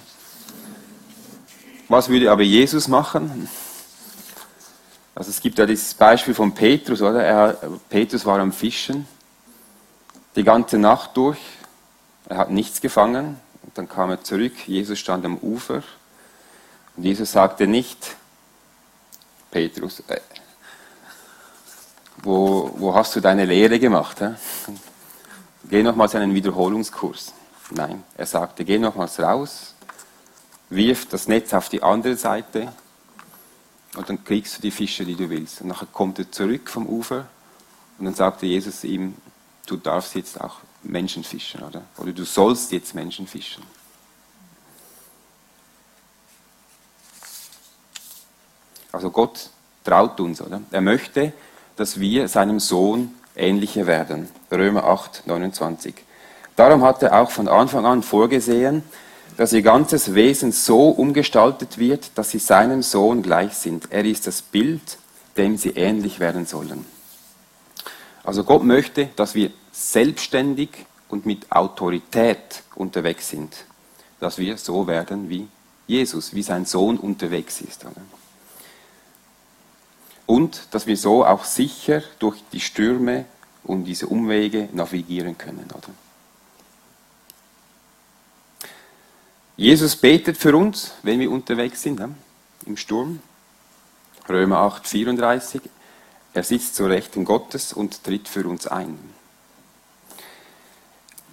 Was 1.87 2.09
würde 2.09 2.31
aber 2.31 2.41
Jesus 2.41 2.87
machen? 2.87 3.47
Also 5.13 5.29
es 5.29 5.39
gibt 5.39 5.59
ja 5.59 5.67
dieses 5.67 5.93
Beispiel 5.93 6.33
von 6.33 6.51
Petrus, 6.51 7.03
oder? 7.03 7.23
Er, 7.23 7.57
Petrus 7.89 8.25
war 8.25 8.39
am 8.39 8.51
Fischen 8.51 9.07
die 10.35 10.43
ganze 10.43 10.79
Nacht 10.79 11.15
durch. 11.15 11.37
Er 12.27 12.37
hat 12.37 12.49
nichts 12.49 12.81
gefangen. 12.81 13.39
Und 13.61 13.77
dann 13.77 13.87
kam 13.87 14.09
er 14.09 14.23
zurück. 14.23 14.67
Jesus 14.67 14.97
stand 14.97 15.23
am 15.23 15.37
Ufer 15.37 15.83
und 16.97 17.03
Jesus 17.03 17.31
sagte 17.31 17.67
nicht, 17.67 18.15
Petrus, 19.51 20.01
äh, 20.07 20.19
wo, 22.23 22.73
wo 22.75 22.93
hast 22.93 23.15
du 23.15 23.21
deine 23.21 23.45
Lehre 23.45 23.79
gemacht? 23.79 24.19
Hä? 24.19 24.33
Geh 25.69 25.83
nochmals 25.83 26.15
einen 26.15 26.33
Wiederholungskurs. 26.33 27.33
Nein, 27.71 28.03
er 28.15 28.25
sagte, 28.25 28.65
geh 28.65 28.79
nochmals 28.79 29.19
raus, 29.19 29.75
wirf 30.69 31.07
das 31.07 31.27
Netz 31.27 31.53
auf 31.53 31.69
die 31.69 31.83
andere 31.83 32.15
Seite 32.15 32.73
und 33.95 34.09
dann 34.09 34.23
kriegst 34.23 34.57
du 34.57 34.61
die 34.61 34.71
Fische, 34.71 35.05
die 35.05 35.15
du 35.15 35.29
willst. 35.29 35.61
Und 35.61 35.67
nachher 35.67 35.87
kommt 35.87 36.17
er 36.19 36.31
zurück 36.31 36.69
vom 36.69 36.87
Ufer 36.87 37.27
und 37.99 38.05
dann 38.05 38.15
sagte 38.15 38.45
Jesus 38.45 38.83
ihm, 38.83 39.15
du 39.65 39.77
darfst 39.77 40.15
jetzt 40.15 40.39
auch 40.41 40.57
Menschen 40.83 41.23
fischen, 41.23 41.61
oder? 41.61 41.83
Oder 41.97 42.13
du 42.13 42.23
sollst 42.23 42.71
jetzt 42.71 42.95
Menschen 42.95 43.27
fischen. 43.27 43.63
Also 48.97 49.11
Gott 49.11 49.51
traut 49.83 50.19
uns, 50.19 50.41
oder? 50.41 50.59
Er 50.71 50.81
möchte, 50.81 51.31
dass 51.75 51.99
wir 51.99 52.27
seinem 52.27 52.59
Sohn 52.59 53.13
ähnlicher 53.35 53.85
werden. 53.85 54.27
Römer 54.51 54.85
8, 54.85 55.27
29. 55.27 55.93
Darum 56.55 56.83
hat 56.83 57.03
er 57.03 57.21
auch 57.21 57.29
von 57.29 57.47
Anfang 57.47 57.85
an 57.85 58.01
vorgesehen, 58.01 58.81
dass 59.37 59.53
ihr 59.53 59.61
ganzes 59.61 60.15
Wesen 60.15 60.51
so 60.51 60.89
umgestaltet 60.89 61.77
wird, 61.77 62.09
dass 62.15 62.31
sie 62.31 62.39
seinem 62.39 62.81
Sohn 62.81 63.21
gleich 63.21 63.53
sind. 63.53 63.91
Er 63.91 64.03
ist 64.03 64.25
das 64.25 64.41
Bild, 64.41 64.97
dem 65.37 65.57
sie 65.57 65.73
ähnlich 65.75 66.19
werden 66.19 66.47
sollen. 66.47 66.83
Also 68.23 68.43
Gott 68.45 68.63
möchte, 68.63 69.09
dass 69.15 69.35
wir 69.35 69.51
selbstständig 69.71 70.69
und 71.07 71.27
mit 71.27 71.51
Autorität 71.51 72.63
unterwegs 72.73 73.29
sind. 73.29 73.55
Dass 74.19 74.39
wir 74.39 74.57
so 74.57 74.87
werden 74.87 75.29
wie 75.29 75.47
Jesus, 75.85 76.33
wie 76.33 76.41
sein 76.41 76.65
Sohn 76.65 76.97
unterwegs 76.97 77.61
ist. 77.61 77.85
Oder? 77.85 78.01
Und 80.27 80.67
dass 80.71 80.85
wir 80.85 80.97
so 80.97 81.25
auch 81.25 81.43
sicher 81.43 82.03
durch 82.19 82.43
die 82.51 82.59
Stürme 82.59 83.25
und 83.63 83.85
diese 83.85 84.05
Umwege 84.05 84.69
navigieren 84.73 85.37
können. 85.37 85.65
Oder? 85.73 85.89
Jesus 89.55 89.95
betet 89.95 90.37
für 90.37 90.55
uns, 90.55 90.93
wenn 91.01 91.19
wir 91.19 91.31
unterwegs 91.31 91.81
sind, 91.81 91.99
im 92.65 92.77
Sturm. 92.77 93.21
Römer 94.29 94.57
8, 94.57 94.87
34. 94.87 95.61
Er 96.33 96.43
sitzt 96.43 96.75
zur 96.75 96.89
Rechten 96.89 97.25
Gottes 97.25 97.73
und 97.73 98.03
tritt 98.03 98.27
für 98.27 98.45
uns 98.47 98.67
ein. 98.67 98.99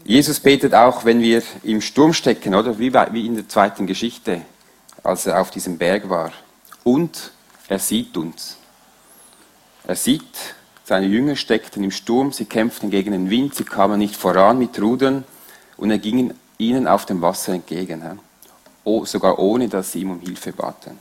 Jesus 0.04 0.38
betet 0.38 0.74
auch, 0.74 1.04
wenn 1.04 1.20
wir 1.20 1.42
im 1.62 1.80
Sturm 1.80 2.12
stecken, 2.12 2.54
oder 2.54 2.78
wie 2.78 3.26
in 3.26 3.34
der 3.34 3.48
zweiten 3.48 3.86
Geschichte, 3.86 4.42
als 5.02 5.26
er 5.26 5.40
auf 5.40 5.50
diesem 5.50 5.78
Berg 5.78 6.08
war. 6.08 6.32
Und 6.84 7.32
er 7.68 7.78
sieht 7.78 8.16
uns. 8.16 8.58
Er 9.86 9.96
sieht, 9.96 10.54
seine 10.84 11.06
Jünger 11.06 11.36
steckten 11.36 11.82
im 11.84 11.90
Sturm, 11.90 12.32
sie 12.32 12.44
kämpften 12.44 12.90
gegen 12.90 13.12
den 13.12 13.30
Wind, 13.30 13.54
sie 13.54 13.64
kamen 13.64 13.98
nicht 13.98 14.16
voran 14.16 14.58
mit 14.58 14.80
Rudern 14.80 15.24
und 15.76 15.90
er 15.90 15.98
ging 15.98 16.34
ihnen 16.58 16.86
auf 16.86 17.06
dem 17.06 17.22
Wasser 17.22 17.52
entgegen, 17.54 18.20
sogar 19.04 19.38
ohne 19.38 19.68
dass 19.68 19.92
sie 19.92 20.00
ihm 20.00 20.10
um 20.10 20.20
Hilfe 20.20 20.52
baten. 20.52 20.98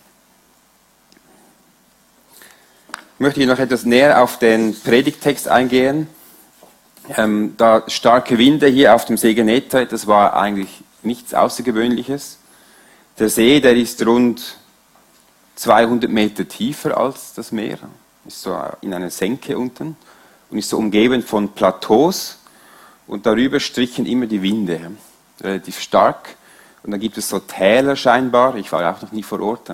möchte 3.24 3.40
ich 3.40 3.48
noch 3.48 3.60
etwas 3.60 3.86
näher 3.86 4.22
auf 4.22 4.38
den 4.38 4.75
Predigtext 4.80 5.48
eingehen. 5.48 6.08
Ähm, 7.18 7.56
da 7.58 7.84
starke 7.88 8.38
Winde 8.38 8.68
hier 8.68 8.94
auf 8.94 9.06
dem 9.06 9.18
See 9.18 9.34
Geneta, 9.34 9.86
das 9.86 10.08
war 10.08 10.36
eigentlich 10.36 10.84
nichts 11.04 11.34
Außergewöhnliches. 11.34 12.38
Der 13.20 13.30
See, 13.30 13.62
der 13.62 13.75
ist 13.75 14.06
rund 14.06 14.58
200 15.56 16.10
Meter 16.10 16.48
tiefer 16.48 16.98
als 16.98 17.34
das 17.34 17.52
Meer, 17.54 17.78
ist 18.25 18.42
so 18.42 18.58
in 18.82 18.94
einer 18.94 19.10
Senke 19.10 19.58
unten 19.58 19.98
und 20.50 20.58
ist 20.58 20.70
so 20.70 20.77
umgeben 20.77 21.22
von 21.24 21.50
Plateaus 21.50 22.39
und 23.08 23.25
darüber 23.25 23.60
strichen 23.60 24.06
immer 24.06 24.27
die 24.27 24.42
Winde, 24.42 24.80
relativ 25.42 25.80
stark. 25.80 26.36
Und 26.84 26.92
dann 26.92 27.00
gibt 27.00 27.18
es 27.18 27.30
so 27.30 27.39
Täler 27.39 27.96
scheinbar, 27.96 28.56
ich 28.56 28.72
war 28.72 28.94
auch 28.94 29.01
noch 29.01 29.12
nie 29.12 29.24
vor 29.24 29.42
Ort, 29.42 29.72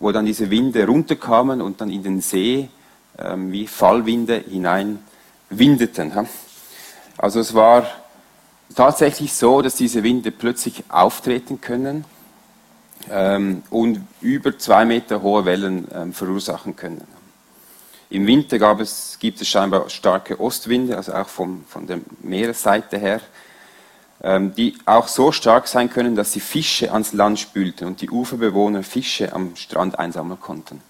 wo 0.00 0.12
dann 0.12 0.26
diese 0.26 0.50
Winde 0.50 0.86
runterkamen 0.86 1.60
und 1.60 1.80
dann 1.80 1.90
in 1.90 2.02
den 2.02 2.20
See 2.20 2.68
ähm, 3.18 3.52
wie 3.52 3.66
Fallwinde 3.66 4.44
hinein 4.48 5.00
windeten. 5.50 6.12
Also 7.16 7.40
es 7.40 7.54
war 7.54 7.86
tatsächlich 8.74 9.32
so, 9.32 9.62
dass 9.62 9.74
diese 9.74 10.02
Winde 10.02 10.30
plötzlich 10.30 10.84
auftreten 10.88 11.60
können 11.60 12.04
ähm, 13.10 13.62
und 13.70 14.06
über 14.20 14.56
zwei 14.58 14.84
Meter 14.84 15.22
hohe 15.22 15.44
Wellen 15.44 15.88
ähm, 15.92 16.12
verursachen 16.12 16.76
können. 16.76 17.17
Im 18.10 18.26
Winter 18.26 18.58
gab 18.58 18.80
es, 18.80 19.18
gibt 19.18 19.40
es 19.40 19.48
scheinbar 19.48 19.90
starke 19.90 20.40
Ostwinde, 20.40 20.96
also 20.96 21.12
auch 21.12 21.28
vom, 21.28 21.64
von 21.68 21.86
der 21.86 22.00
Meeresseite 22.22 22.98
her, 22.98 23.20
ähm, 24.22 24.54
die 24.54 24.76
auch 24.86 25.08
so 25.08 25.30
stark 25.30 25.68
sein 25.68 25.90
können, 25.90 26.16
dass 26.16 26.32
sie 26.32 26.40
Fische 26.40 26.90
ans 26.92 27.12
Land 27.12 27.38
spülten 27.38 27.86
und 27.86 28.00
die 28.00 28.10
Uferbewohner 28.10 28.82
Fische 28.82 29.32
am 29.32 29.54
Strand 29.56 29.98
einsammeln 29.98 30.40
konnten. 30.40 30.80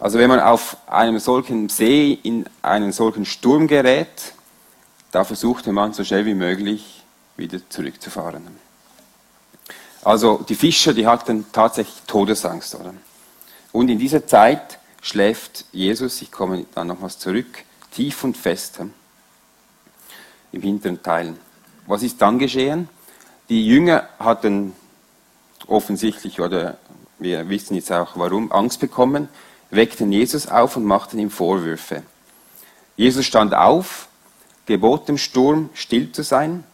Also 0.00 0.18
wenn 0.18 0.28
man 0.28 0.40
auf 0.40 0.76
einem 0.88 1.20
solchen 1.20 1.68
See 1.68 2.18
in 2.24 2.44
einen 2.60 2.90
solchen 2.90 3.24
Sturm 3.24 3.68
gerät, 3.68 4.34
da 5.12 5.22
versuchte 5.22 5.72
man 5.72 5.92
so 5.92 6.02
schnell 6.02 6.26
wie 6.26 6.34
möglich 6.34 7.04
wieder 7.36 7.60
zurückzufahren. 7.68 8.48
Also 10.02 10.44
die 10.48 10.56
Fischer, 10.56 10.92
die 10.92 11.06
hatten 11.06 11.46
tatsächlich 11.52 12.02
Todesangst. 12.06 12.74
Oder? 12.74 12.94
Und 13.70 13.88
in 13.88 13.98
dieser 13.98 14.26
Zeit 14.26 14.80
schläft 15.02 15.66
Jesus, 15.72 16.22
ich 16.22 16.32
komme 16.32 16.64
dann 16.74 16.86
nochmals 16.86 17.18
zurück, 17.18 17.64
tief 17.90 18.24
und 18.24 18.36
fest 18.36 18.80
im 20.52 20.62
hinteren 20.62 21.02
Teil. 21.02 21.34
Was 21.86 22.02
ist 22.02 22.22
dann 22.22 22.38
geschehen? 22.38 22.88
Die 23.48 23.66
Jünger 23.66 24.08
hatten 24.18 24.72
offensichtlich, 25.66 26.40
oder 26.40 26.78
wir 27.18 27.48
wissen 27.48 27.74
jetzt 27.74 27.92
auch 27.92 28.12
warum, 28.16 28.50
Angst 28.52 28.80
bekommen, 28.80 29.28
weckten 29.70 30.12
Jesus 30.12 30.46
auf 30.46 30.76
und 30.76 30.84
machten 30.84 31.18
ihm 31.18 31.30
Vorwürfe. 31.30 32.02
Jesus 32.96 33.26
stand 33.26 33.54
auf, 33.54 34.08
gebot 34.66 35.08
dem 35.08 35.18
Sturm, 35.18 35.70
still 35.74 36.12
zu 36.12 36.22
sein 36.22 36.64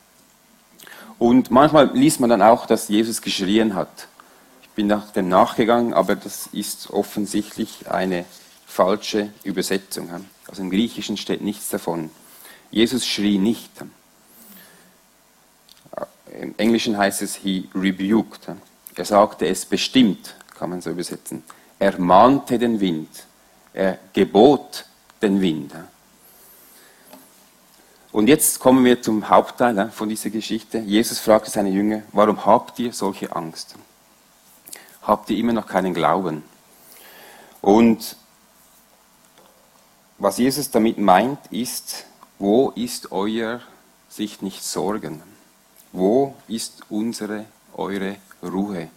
und 1.19 1.51
manchmal 1.51 1.91
liest 1.97 2.21
man 2.21 2.31
dann 2.31 2.43
auch, 2.43 2.67
dass 2.67 2.89
Jesus 2.89 3.23
geschrien 3.23 3.75
hat. 3.75 4.09
Ich 4.79 4.81
bin 4.81 4.87
nach 4.87 5.11
dem 5.11 5.29
nachgegangen, 5.29 5.93
aber 5.93 6.15
das 6.15 6.51
ist 6.53 6.91
offensichtlich 6.91 7.91
eine 7.91 8.25
falsche 8.65 9.33
Übersetzung. 9.43 10.09
Also 10.47 10.63
im 10.63 10.71
Griechischen 10.71 11.17
steht 11.17 11.41
nichts 11.41 11.69
davon. 11.69 12.11
Jesus 12.71 13.05
schrie 13.05 13.39
nicht. 13.39 13.73
Im 16.41 16.55
Englischen 16.59 16.97
heißt 16.97 17.23
es, 17.23 17.35
he 17.35 17.69
rebuked. 17.75 18.53
Er 18.95 19.05
sagte 19.05 19.49
es 19.49 19.65
bestimmt, 19.65 20.37
kann 20.57 20.71
man 20.71 20.81
so 20.81 20.91
übersetzen. 20.91 21.43
Er 21.81 21.99
mahnte 21.99 22.57
den 22.57 22.79
Wind. 22.79 23.09
Er 23.73 23.99
gebot 24.13 24.85
den 25.21 25.41
Wind. 25.41 25.73
Und 28.13 28.29
jetzt 28.29 28.61
kommen 28.61 28.85
wir 28.85 29.03
zum 29.03 29.29
Hauptteil 29.29 29.91
von 29.91 30.09
dieser 30.09 30.31
Geschichte. 30.31 30.79
Jesus 30.79 31.19
fragte 31.19 31.51
seine 31.51 31.71
Jünger, 31.71 32.03
warum 32.13 32.47
habt 32.47 32.79
ihr 32.79 32.93
solche 32.93 33.35
Angst? 33.35 33.75
Habt 35.09 35.31
ihr 35.31 35.39
immer 35.39 35.55
noch 35.55 35.67
keinen 35.67 35.95
Glauben? 35.95 36.45
Und 37.63 38.15
was 40.19 40.37
Jesus 40.37 40.71
damit 40.71 40.99
meint, 40.99 41.39
ist, 41.51 42.05
wo 42.39 42.71
ist 42.77 43.11
euer 43.11 43.63
sich 44.11 44.43
nicht 44.43 44.63
sorgen? 44.63 45.23
Wo 45.93 46.37
ist 46.47 46.83
unsere, 46.91 47.47
eure 47.75 48.17
Ruhe 48.43 48.91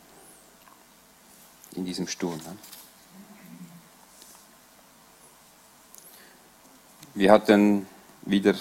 in 1.75 1.85
diesem 1.85 2.07
Sturm? 2.07 2.41
Wir 7.13 7.31
hatten 7.31 7.87
wieder 8.23 8.53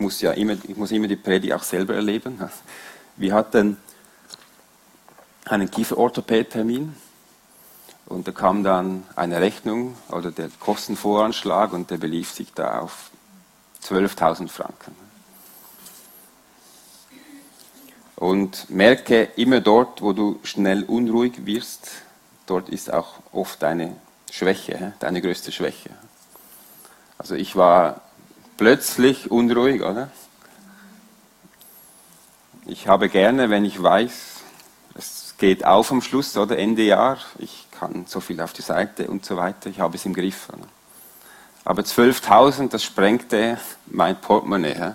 ich 0.00 0.02
muss 0.02 0.20
ja 0.20 0.32
immer, 0.32 0.52
ich 0.66 0.76
muss 0.76 0.92
immer 0.92 1.08
die 1.08 1.16
Predigt 1.16 1.52
auch 1.52 1.62
selber 1.62 1.94
erleben. 1.94 2.38
Wir 3.16 3.34
hatten 3.34 3.76
einen 5.44 5.70
Kieferorthopädtermin 5.70 6.94
und 8.06 8.26
da 8.26 8.32
kam 8.32 8.64
dann 8.64 9.04
eine 9.16 9.40
Rechnung 9.40 9.96
oder 10.10 10.30
der 10.30 10.50
Kostenvoranschlag 10.58 11.72
und 11.72 11.90
der 11.90 11.96
belief 11.96 12.32
sich 12.32 12.52
da 12.52 12.80
auf 12.80 13.10
12.000 13.84 14.48
Franken. 14.48 14.94
Und 18.16 18.68
merke 18.68 19.22
immer 19.36 19.60
dort, 19.60 20.02
wo 20.02 20.12
du 20.12 20.40
schnell 20.42 20.82
unruhig 20.84 21.46
wirst, 21.46 21.90
dort 22.46 22.68
ist 22.68 22.92
auch 22.92 23.14
oft 23.32 23.62
deine 23.62 23.96
Schwäche, 24.30 24.92
deine 24.98 25.22
größte 25.22 25.52
Schwäche. 25.52 25.90
Also 27.16 27.34
ich 27.34 27.56
war 27.56 28.02
plötzlich 28.56 29.30
unruhig, 29.30 29.82
oder? 29.82 30.10
Ich 32.66 32.88
habe 32.88 33.08
gerne, 33.08 33.50
wenn 33.50 33.64
ich 33.64 33.82
weiß, 33.82 34.40
es 34.94 35.29
geht 35.40 35.64
auf 35.64 35.90
am 35.90 36.02
Schluss 36.02 36.36
oder 36.36 36.56
Ende 36.56 36.82
Jahr, 36.82 37.18
ich 37.38 37.66
kann 37.72 38.04
so 38.06 38.20
viel 38.20 38.40
auf 38.40 38.52
die 38.52 38.62
Seite 38.62 39.08
und 39.08 39.24
so 39.24 39.36
weiter, 39.36 39.70
ich 39.70 39.80
habe 39.80 39.96
es 39.96 40.04
im 40.04 40.14
Griff. 40.14 40.48
Aber 41.64 41.82
12.000, 41.82 42.68
das 42.68 42.84
sprengte 42.84 43.58
mein 43.86 44.20
Portemonnaie. 44.20 44.92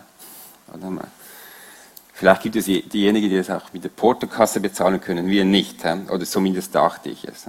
Vielleicht 2.14 2.44
gibt 2.44 2.56
es 2.56 2.66
diejenigen, 2.66 3.30
die 3.30 3.38
das 3.38 3.50
auch 3.50 3.74
mit 3.74 3.84
der 3.84 3.90
Portokasse 3.90 4.60
bezahlen 4.62 5.02
können, 5.02 5.28
wir 5.28 5.44
nicht. 5.44 5.84
Oder 5.84 6.26
zumindest 6.26 6.74
dachte 6.74 7.10
ich 7.10 7.26
es. 7.26 7.48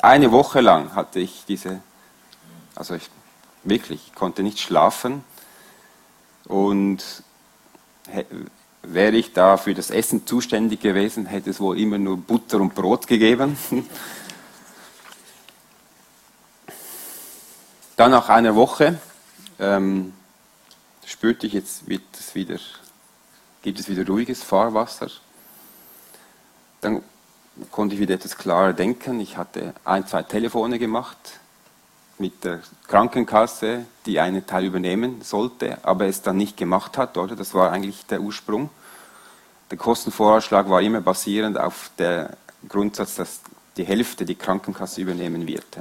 Eine 0.00 0.32
Woche 0.32 0.60
lang 0.60 0.94
hatte 0.94 1.20
ich 1.20 1.44
diese, 1.46 1.80
also 2.74 2.94
ich 2.94 3.08
wirklich, 3.62 4.08
ich 4.08 4.14
konnte 4.14 4.42
nicht 4.42 4.58
schlafen 4.58 5.22
und 6.46 7.04
wäre 8.82 9.16
ich 9.16 9.32
da 9.32 9.56
für 9.56 9.74
das 9.74 9.90
Essen 9.90 10.26
zuständig 10.26 10.80
gewesen, 10.80 11.26
hätte 11.26 11.50
es 11.50 11.60
wohl 11.60 11.78
immer 11.78 11.98
nur 11.98 12.16
Butter 12.16 12.60
und 12.60 12.74
Brot 12.74 13.06
gegeben. 13.06 13.56
Dann 17.96 18.10
nach 18.10 18.28
einer 18.28 18.56
Woche 18.56 18.98
ähm, 19.58 20.12
spürte 21.06 21.46
ich, 21.46 21.52
jetzt 21.52 21.86
wird 21.88 22.02
es 22.18 22.34
wieder, 22.34 22.58
gibt 23.62 23.78
es 23.78 23.88
wieder 23.88 24.06
ruhiges 24.06 24.42
Fahrwasser. 24.42 25.08
Dann 26.80 27.02
konnte 27.70 27.94
ich 27.94 28.00
wieder 28.00 28.14
etwas 28.14 28.36
klarer 28.36 28.72
denken. 28.72 29.20
Ich 29.20 29.36
hatte 29.36 29.74
ein, 29.84 30.06
zwei 30.06 30.22
Telefone 30.22 30.78
gemacht 30.78 31.38
mit 32.22 32.44
der 32.44 32.60
Krankenkasse, 32.86 33.84
die 34.06 34.20
einen 34.20 34.46
Teil 34.46 34.64
übernehmen 34.64 35.20
sollte, 35.22 35.76
aber 35.82 36.06
es 36.06 36.22
dann 36.22 36.36
nicht 36.36 36.56
gemacht 36.56 36.96
hat, 36.96 37.18
oder? 37.18 37.34
Das 37.36 37.52
war 37.52 37.72
eigentlich 37.72 38.06
der 38.06 38.20
Ursprung. 38.20 38.70
Der 39.70 39.76
Kostenvoranschlag 39.76 40.70
war 40.70 40.80
immer 40.80 41.00
basierend 41.00 41.58
auf 41.58 41.90
dem 41.98 42.28
Grundsatz, 42.68 43.16
dass 43.16 43.40
die 43.76 43.84
Hälfte 43.84 44.24
die 44.24 44.36
Krankenkasse 44.36 45.00
übernehmen 45.00 45.46
wird, 45.46 45.78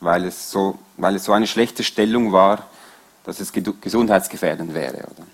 weil 0.00 0.24
es 0.24 0.50
so, 0.50 0.78
weil 0.96 1.14
es 1.14 1.24
so 1.24 1.32
eine 1.32 1.46
schlechte 1.46 1.84
Stellung 1.84 2.32
war, 2.32 2.66
dass 3.24 3.38
es 3.38 3.52
gesundheitsgefährdend 3.52 4.74
wäre. 4.74 5.04
Oder? 5.04 5.26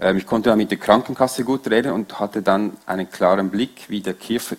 Ähm, 0.00 0.16
ich 0.16 0.26
konnte 0.26 0.50
dann 0.50 0.58
mit 0.58 0.70
der 0.70 0.78
Krankenkasse 0.78 1.44
gut 1.44 1.70
reden 1.70 1.92
und 1.92 2.18
hatte 2.18 2.42
dann 2.42 2.76
einen 2.86 3.08
klaren 3.08 3.50
Blick, 3.50 3.84
wie 3.88 4.00
der 4.00 4.14
Kiefer, 4.14 4.56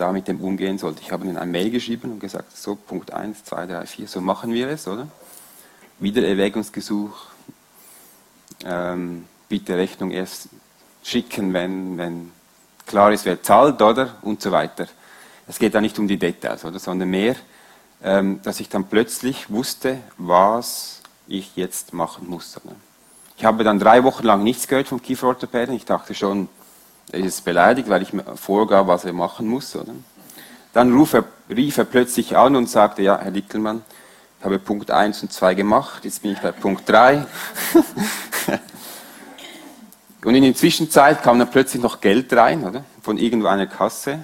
da 0.00 0.12
mit 0.12 0.28
dem 0.28 0.40
umgehen 0.40 0.78
sollte. 0.78 1.02
Ich 1.02 1.12
habe 1.12 1.24
ihnen 1.24 1.36
ein 1.36 1.50
Mail 1.50 1.70
geschrieben 1.70 2.12
und 2.12 2.20
gesagt, 2.20 2.56
so 2.56 2.74
Punkt 2.74 3.12
1, 3.12 3.44
2, 3.44 3.66
3, 3.66 3.86
4, 3.86 4.08
so 4.08 4.20
machen 4.20 4.52
wir 4.52 4.68
es, 4.68 4.88
oder? 4.88 5.08
Wieder 5.98 6.26
Erwägungsgesuch, 6.26 7.26
ähm, 8.64 9.26
bitte 9.48 9.76
Rechnung 9.76 10.10
erst 10.10 10.48
schicken, 11.02 11.52
wenn, 11.52 11.98
wenn 11.98 12.32
klar 12.86 13.12
ist, 13.12 13.24
wer 13.24 13.42
zahlt, 13.42 13.82
oder? 13.82 14.16
Und 14.22 14.40
so 14.40 14.50
weiter. 14.50 14.86
Es 15.46 15.58
geht 15.58 15.74
da 15.74 15.80
nicht 15.80 15.98
um 15.98 16.08
die 16.08 16.18
Details, 16.18 16.64
oder? 16.64 16.78
Sondern 16.78 17.10
mehr, 17.10 17.36
ähm, 18.02 18.40
dass 18.42 18.60
ich 18.60 18.68
dann 18.68 18.84
plötzlich 18.84 19.50
wusste, 19.50 19.98
was 20.16 21.02
ich 21.28 21.56
jetzt 21.56 21.92
machen 21.92 22.28
muss. 22.28 22.56
Oder? 22.64 22.74
Ich 23.36 23.44
habe 23.44 23.64
dann 23.64 23.78
drei 23.78 24.04
Wochen 24.04 24.24
lang 24.24 24.42
nichts 24.42 24.68
gehört 24.68 24.88
vom 24.88 25.02
Kieferorthopäden. 25.02 25.74
Ich 25.74 25.84
dachte 25.84 26.14
schon, 26.14 26.48
er 27.12 27.20
ist 27.20 27.44
beleidigt, 27.44 27.88
weil 27.88 28.02
ich 28.02 28.12
mir 28.12 28.24
vorgab, 28.36 28.86
was 28.86 29.04
er 29.04 29.12
machen 29.12 29.48
muss. 29.48 29.74
Oder? 29.74 29.92
Dann 30.72 30.96
rief 30.96 31.14
er, 31.14 31.24
rief 31.48 31.78
er 31.78 31.84
plötzlich 31.84 32.36
an 32.36 32.56
und 32.56 32.68
sagte, 32.68 33.02
ja, 33.02 33.18
Herr 33.18 33.30
Dickelmann, 33.30 33.82
ich 34.38 34.44
habe 34.44 34.58
Punkt 34.58 34.90
1 34.90 35.22
und 35.22 35.32
2 35.32 35.54
gemacht, 35.54 36.04
jetzt 36.04 36.22
bin 36.22 36.32
ich 36.32 36.38
bei 36.38 36.52
Punkt 36.52 36.88
3. 36.88 37.26
und 40.24 40.34
in 40.34 40.42
der 40.42 40.54
Zwischenzeit 40.54 41.22
kam 41.22 41.38
dann 41.38 41.50
plötzlich 41.50 41.82
noch 41.82 42.00
Geld 42.00 42.32
rein, 42.32 42.64
oder? 42.64 42.84
Von 43.02 43.18
irgendwo 43.18 43.48
einer 43.48 43.66
Kasse. 43.66 44.20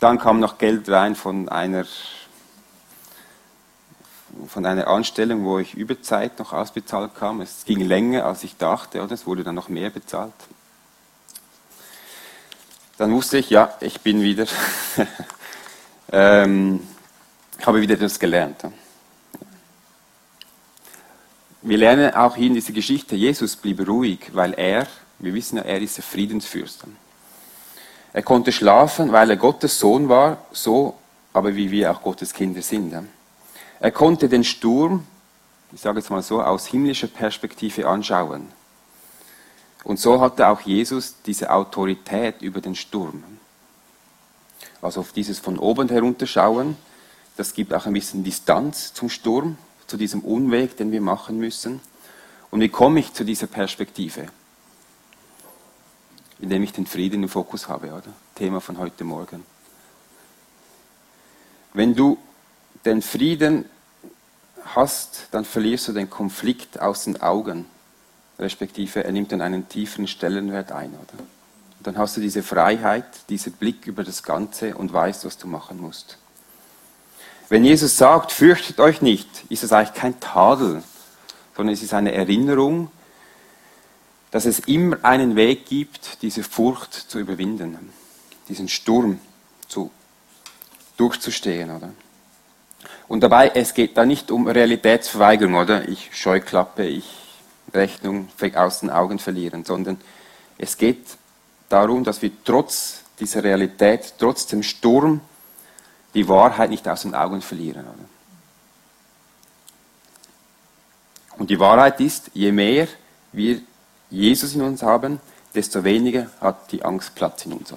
Dann 0.00 0.18
kam 0.18 0.40
noch 0.40 0.58
Geld 0.58 0.88
rein 0.88 1.14
von 1.14 1.48
einer, 1.48 1.84
von 4.48 4.64
einer 4.64 4.86
Anstellung, 4.86 5.44
wo 5.44 5.58
ich 5.58 5.74
Überzeit 5.74 6.38
noch 6.38 6.52
ausbezahlt 6.52 7.14
kam. 7.16 7.40
Es 7.40 7.64
ging 7.64 7.80
länger, 7.80 8.24
als 8.24 8.44
ich 8.44 8.56
dachte, 8.56 9.02
oder? 9.02 9.12
Es 9.12 9.26
wurde 9.26 9.44
dann 9.44 9.54
noch 9.54 9.68
mehr 9.68 9.90
bezahlt. 9.90 10.32
Dann 12.98 13.12
wusste 13.12 13.38
ich, 13.38 13.50
ja, 13.50 13.74
ich 13.80 14.00
bin 14.00 14.22
wieder, 14.22 14.46
ähm, 16.12 16.80
habe 17.64 17.80
wieder 17.80 17.94
etwas 17.94 18.18
gelernt. 18.18 18.62
Wir 21.62 21.78
lernen 21.78 22.14
auch 22.14 22.36
hier 22.36 22.48
in 22.48 22.54
dieser 22.54 22.72
Geschichte, 22.72 23.16
Jesus 23.16 23.56
blieb 23.56 23.86
ruhig, 23.86 24.30
weil 24.32 24.52
er, 24.54 24.86
wir 25.18 25.34
wissen 25.34 25.56
ja, 25.56 25.62
er 25.62 25.80
ist 25.80 25.96
der 25.96 26.04
Friedensfürst. 26.04 26.84
Er 28.12 28.22
konnte 28.22 28.52
schlafen, 28.52 29.10
weil 29.12 29.30
er 29.30 29.36
Gottes 29.36 29.78
Sohn 29.78 30.08
war, 30.08 30.44
so 30.52 30.96
aber 31.34 31.56
wie 31.56 31.70
wir 31.70 31.90
auch 31.90 32.00
Gottes 32.00 32.32
Kinder 32.32 32.62
sind. 32.62 32.94
Er 33.80 33.90
konnte 33.90 34.28
den 34.28 34.44
Sturm, 34.44 35.04
ich 35.72 35.80
sage 35.80 35.98
es 35.98 36.08
mal 36.08 36.22
so, 36.22 36.40
aus 36.40 36.68
himmlischer 36.68 37.08
Perspektive 37.08 37.86
anschauen. 37.86 38.48
Und 39.84 40.00
so 40.00 40.20
hatte 40.20 40.48
auch 40.48 40.62
Jesus 40.62 41.16
diese 41.26 41.52
Autorität 41.52 42.40
über 42.40 42.60
den 42.60 42.74
Sturm. 42.74 43.22
Also 44.80 45.00
auf 45.00 45.12
dieses 45.12 45.38
von 45.38 45.58
oben 45.58 45.88
herunterschauen, 45.88 46.76
das 47.36 47.52
gibt 47.52 47.74
auch 47.74 47.86
ein 47.86 47.92
bisschen 47.92 48.24
Distanz 48.24 48.94
zum 48.94 49.10
Sturm, 49.10 49.58
zu 49.86 49.96
diesem 49.96 50.20
Unweg, 50.20 50.76
den 50.76 50.90
wir 50.90 51.00
machen 51.00 51.38
müssen. 51.38 51.80
Und 52.50 52.60
wie 52.60 52.68
komme 52.68 53.00
ich 53.00 53.12
zu 53.12 53.24
dieser 53.24 53.46
Perspektive? 53.46 54.26
Indem 56.40 56.62
ich 56.62 56.72
den 56.72 56.86
Frieden 56.86 57.22
im 57.22 57.28
Fokus 57.28 57.68
habe, 57.68 57.88
oder? 57.88 58.12
Thema 58.34 58.60
von 58.60 58.78
heute 58.78 59.04
Morgen. 59.04 59.44
Wenn 61.74 61.94
du 61.94 62.18
den 62.84 63.02
Frieden 63.02 63.64
hast, 64.64 65.28
dann 65.32 65.44
verlierst 65.44 65.88
du 65.88 65.92
den 65.92 66.08
Konflikt 66.08 66.80
aus 66.80 67.04
den 67.04 67.20
Augen 67.20 67.66
respektive 68.38 69.04
er 69.04 69.12
nimmt 69.12 69.32
dann 69.32 69.40
einen 69.40 69.68
tieferen 69.68 70.06
Stellenwert 70.06 70.72
ein. 70.72 70.90
Oder? 70.90 71.24
Dann 71.82 71.98
hast 71.98 72.16
du 72.16 72.20
diese 72.20 72.42
Freiheit, 72.42 73.04
diesen 73.28 73.52
Blick 73.52 73.86
über 73.86 74.04
das 74.04 74.22
Ganze 74.22 74.74
und 74.74 74.92
weißt, 74.92 75.24
was 75.24 75.38
du 75.38 75.46
machen 75.46 75.80
musst. 75.80 76.18
Wenn 77.48 77.64
Jesus 77.64 77.96
sagt, 77.96 78.32
fürchtet 78.32 78.80
euch 78.80 79.02
nicht, 79.02 79.28
ist 79.50 79.62
es 79.62 79.72
eigentlich 79.72 79.94
kein 79.94 80.18
Tadel, 80.18 80.82
sondern 81.56 81.74
es 81.74 81.82
ist 81.82 81.92
eine 81.92 82.12
Erinnerung, 82.12 82.90
dass 84.30 84.46
es 84.46 84.60
immer 84.60 84.96
einen 85.04 85.36
Weg 85.36 85.66
gibt, 85.66 86.22
diese 86.22 86.42
Furcht 86.42 86.94
zu 86.94 87.20
überwinden, 87.20 87.92
diesen 88.48 88.68
Sturm 88.68 89.20
zu, 89.68 89.90
durchzustehen. 90.96 91.70
Oder? 91.70 91.90
Und 93.06 93.20
dabei, 93.20 93.52
es 93.54 93.74
geht 93.74 93.96
da 93.96 94.04
nicht 94.06 94.30
um 94.30 94.48
Realitätsverweigerung, 94.48 95.54
oder? 95.54 95.88
Ich 95.88 96.10
scheuklappe, 96.12 96.84
ich 96.84 97.04
Rechnung 97.72 98.28
aus 98.54 98.80
den 98.80 98.90
Augen 98.90 99.18
verlieren, 99.18 99.64
sondern 99.64 100.00
es 100.58 100.76
geht 100.76 101.06
darum, 101.68 102.04
dass 102.04 102.22
wir 102.22 102.30
trotz 102.44 103.02
dieser 103.18 103.42
Realität, 103.42 104.14
trotz 104.18 104.46
dem 104.46 104.62
Sturm, 104.62 105.20
die 106.14 106.28
Wahrheit 106.28 106.70
nicht 106.70 106.86
aus 106.88 107.02
den 107.02 107.14
Augen 107.14 107.42
verlieren. 107.42 107.84
Und 111.36 111.50
die 111.50 111.58
Wahrheit 111.58 112.00
ist, 112.00 112.30
je 112.34 112.52
mehr 112.52 112.86
wir 113.32 113.60
Jesus 114.10 114.54
in 114.54 114.62
uns 114.62 114.82
haben, 114.82 115.20
desto 115.54 115.82
weniger 115.82 116.30
hat 116.40 116.70
die 116.70 116.84
Angst 116.84 117.14
Platz 117.14 117.44
in 117.46 117.52
uns. 117.52 117.74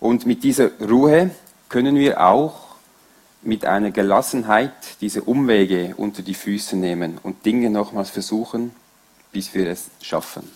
Und 0.00 0.26
mit 0.26 0.42
dieser 0.42 0.70
Ruhe 0.80 1.30
können 1.68 1.96
wir 1.96 2.24
auch 2.24 2.65
mit 3.46 3.64
einer 3.64 3.90
Gelassenheit 3.90 5.00
diese 5.00 5.22
Umwege 5.22 5.94
unter 5.96 6.22
die 6.22 6.34
Füße 6.34 6.76
nehmen 6.76 7.18
und 7.22 7.46
Dinge 7.46 7.70
nochmals 7.70 8.10
versuchen, 8.10 8.74
bis 9.32 9.54
wir 9.54 9.68
es 9.68 9.90
schaffen. 10.02 10.50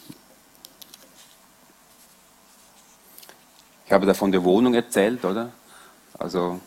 Ich 3.87 3.93
habe 3.93 4.07
da 4.07 4.15
von 4.15 4.33
der 4.33 4.45
Wohnung 4.45 4.75
erzählt, 4.75 5.25
oder? 5.25 5.51
Also 6.19 6.61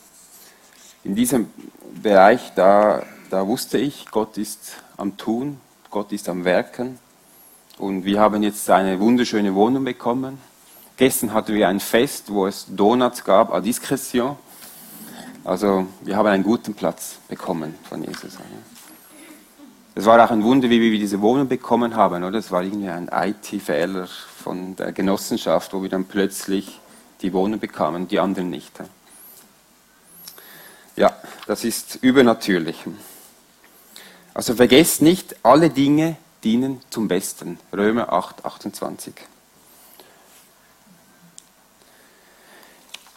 in 1.04 1.16
diesem 1.16 1.50
Bereich, 2.02 2.54
da, 2.56 3.04
da 3.30 3.48
wusste 3.48 3.78
ich, 3.78 4.06
Gott 4.12 4.38
ist 4.38 4.74
am 4.98 5.18
Tun, 5.18 5.60
Gott 5.90 6.12
ist 6.12 6.28
am 6.30 6.46
Werken. 6.46 7.00
Und 7.78 8.06
wir 8.06 8.20
haben 8.20 8.44
jetzt 8.44 8.70
eine 8.70 9.00
wunderschöne 9.00 9.56
Wohnung 9.56 9.84
bekommen. 9.84 10.40
Gestern 10.98 11.34
hatten 11.34 11.56
wir 11.56 11.68
ein 11.68 11.80
Fest, 11.80 12.32
wo 12.32 12.46
es 12.46 12.66
Donuts 12.70 13.24
gab, 13.24 13.54
à 13.54 13.60
discrétion. 13.62 14.38
Also 15.46 15.88
wir 16.02 16.16
haben 16.16 16.28
einen 16.28 16.44
guten 16.44 16.74
Platz 16.74 17.18
bekommen 17.28 17.76
von 17.90 18.02
Jesus. 18.04 18.38
Es 19.96 20.06
war 20.06 20.24
auch 20.24 20.32
ein 20.32 20.44
Wunder, 20.44 20.70
wie 20.70 20.80
wir 20.80 20.98
diese 20.98 21.22
Wohnung 21.22 21.48
bekommen 21.48 21.96
haben, 21.96 22.24
oder? 22.24 22.40
Es 22.40 22.50
war 22.50 22.64
irgendwie 22.64 22.90
ein 22.90 23.10
IT-Fehler 23.12 24.08
von 24.08 24.76
der 24.76 24.94
Genossenschaft, 24.94 25.74
wo 25.74 25.84
wir 25.84 25.90
dann 25.90 26.06
plötzlich 26.06 26.80
die 27.22 27.34
Wohnung 27.34 27.60
bekamen, 27.60 28.08
die 28.08 28.20
anderen 28.20 28.50
nicht. 28.50 28.72
Ja, 30.96 31.16
das 31.46 31.64
ist 31.64 31.96
übernatürlich. 32.02 32.78
Also 34.34 34.56
vergesst 34.56 35.02
nicht, 35.02 35.36
alle 35.44 35.70
Dinge 35.70 36.16
dienen 36.44 36.82
zum 36.90 37.08
Besten. 37.08 37.60
Römer 37.72 38.12
8, 38.12 38.46
28. 38.46 39.14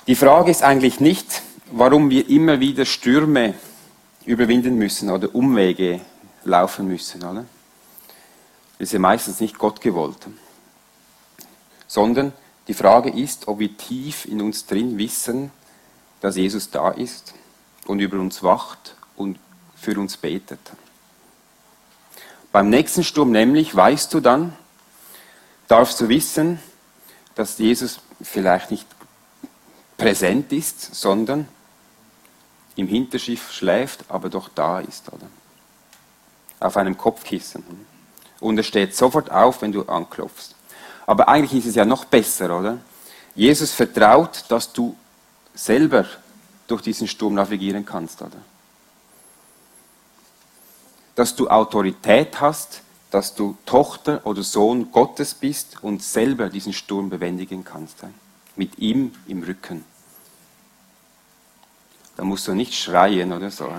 Die 0.06 0.14
Frage 0.14 0.50
ist 0.50 0.62
eigentlich 0.62 1.00
nicht, 1.00 1.42
warum 1.70 2.11
wir 2.11 2.29
immer 2.29 2.61
wieder 2.61 2.85
Stürme 2.85 3.55
überwinden 4.24 4.76
müssen 4.76 5.11
oder 5.11 5.35
Umwege 5.35 6.00
laufen 6.44 6.88
müssen. 6.88 7.22
Oder? 7.24 7.44
Das 8.79 8.88
ist 8.88 8.92
ja 8.92 8.98
meistens 8.98 9.40
nicht 9.40 9.59
Gott 9.59 9.81
gewollt. 9.81 10.26
Sondern 11.87 12.33
die 12.68 12.74
Frage 12.74 13.11
ist, 13.11 13.48
ob 13.48 13.61
wir 13.61 13.76
tief 13.76 14.24
in 14.24 14.40
uns 14.40 14.66
drin 14.66 14.98
wissen, 14.98 15.50
dass 16.20 16.37
Jesus 16.37 16.70
da 16.70 16.90
ist 16.90 17.35
und 17.87 18.00
über 18.00 18.18
uns 18.18 18.42
wacht 18.42 18.96
und 19.16 19.38
für 19.76 19.98
uns 19.98 20.16
betet. 20.16 20.59
Beim 22.50 22.70
nächsten 22.70 23.05
Sturm 23.05 23.31
nämlich 23.31 23.74
weißt 23.74 24.12
du 24.14 24.20
dann, 24.20 24.57
darfst 25.68 26.00
du 26.00 26.09
wissen, 26.09 26.59
dass 27.35 27.59
Jesus 27.59 28.00
vielleicht 28.22 28.70
nicht 28.70 28.87
präsent 29.96 30.52
ist, 30.52 30.94
sondern 30.94 31.46
im 32.76 32.86
Hinterschiff 32.86 33.52
schläft, 33.52 34.04
aber 34.08 34.28
doch 34.28 34.48
da 34.48 34.80
ist, 34.80 35.08
oder? 35.12 35.26
Auf 36.60 36.76
einem 36.76 36.96
Kopfkissen. 36.96 37.64
Und 38.40 38.58
er 38.58 38.62
steht 38.62 38.94
sofort 38.94 39.30
auf, 39.30 39.62
wenn 39.62 39.72
du 39.72 39.82
anklopfst. 39.84 40.54
Aber 41.06 41.28
eigentlich 41.28 41.60
ist 41.64 41.70
es 41.70 41.74
ja 41.74 41.84
noch 41.84 42.04
besser, 42.04 42.58
oder? 42.58 42.78
Jesus 43.34 43.72
vertraut, 43.72 44.44
dass 44.48 44.72
du 44.72 44.96
selber 45.54 46.06
durch 46.66 46.82
diesen 46.82 47.08
Sturm 47.08 47.34
navigieren 47.34 47.84
kannst, 47.84 48.20
oder? 48.22 48.38
Dass 51.14 51.34
du 51.34 51.48
Autorität 51.48 52.40
hast, 52.40 52.82
dass 53.10 53.34
du 53.34 53.56
Tochter 53.64 54.20
oder 54.24 54.42
Sohn 54.42 54.90
Gottes 54.92 55.32
bist 55.32 55.82
und 55.82 56.02
selber 56.02 56.50
diesen 56.50 56.72
Sturm 56.72 57.08
bewändigen 57.08 57.64
kannst. 57.64 57.98
Mit 58.56 58.78
ihm 58.78 59.14
im 59.26 59.42
Rücken. 59.42 59.84
Da 62.16 62.24
musst 62.24 62.48
du 62.48 62.55
nicht 62.55 62.74
schreien 62.74 63.33
oder 63.33 63.50
so. 63.50 63.70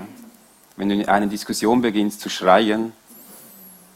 Wenn 0.76 0.90
du 0.90 0.96
in 0.96 1.10
einer 1.10 1.28
Diskussion 1.28 1.82
beginnst 1.82 2.22
zu 2.22 2.30
schreien 2.30 2.94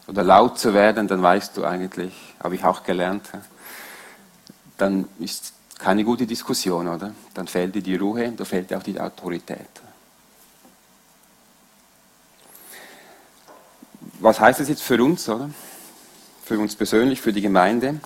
oder 0.08 0.24
laut 0.24 0.58
zu 0.58 0.74
werden, 0.74 1.06
dann 1.06 1.22
weißt 1.22 1.56
du 1.56 1.64
eigentlich, 1.64 2.12
habe 2.42 2.56
ich 2.56 2.64
auch 2.64 2.82
gelernt, 2.82 3.28
dann 4.78 5.08
ist 5.20 5.52
keine 5.78 6.04
gute 6.04 6.26
Diskussion, 6.26 6.88
oder? 6.88 7.12
Dann 7.34 7.46
fehlt 7.46 7.74
dir 7.74 7.82
die 7.82 7.96
Ruhe, 7.96 8.32
da 8.32 8.44
fehlt 8.44 8.70
dir 8.70 8.78
auch 8.78 8.82
die 8.82 9.00
Autorität. 9.00 9.68
Was 14.20 14.40
heißt 14.40 14.60
das 14.60 14.68
jetzt 14.68 14.82
für 14.82 15.02
uns, 15.02 15.28
oder? 15.28 15.50
Für 16.44 16.58
uns 16.58 16.74
persönlich, 16.74 17.20
für 17.20 17.32
die 17.32 17.40
Gemeinde? 17.40 18.00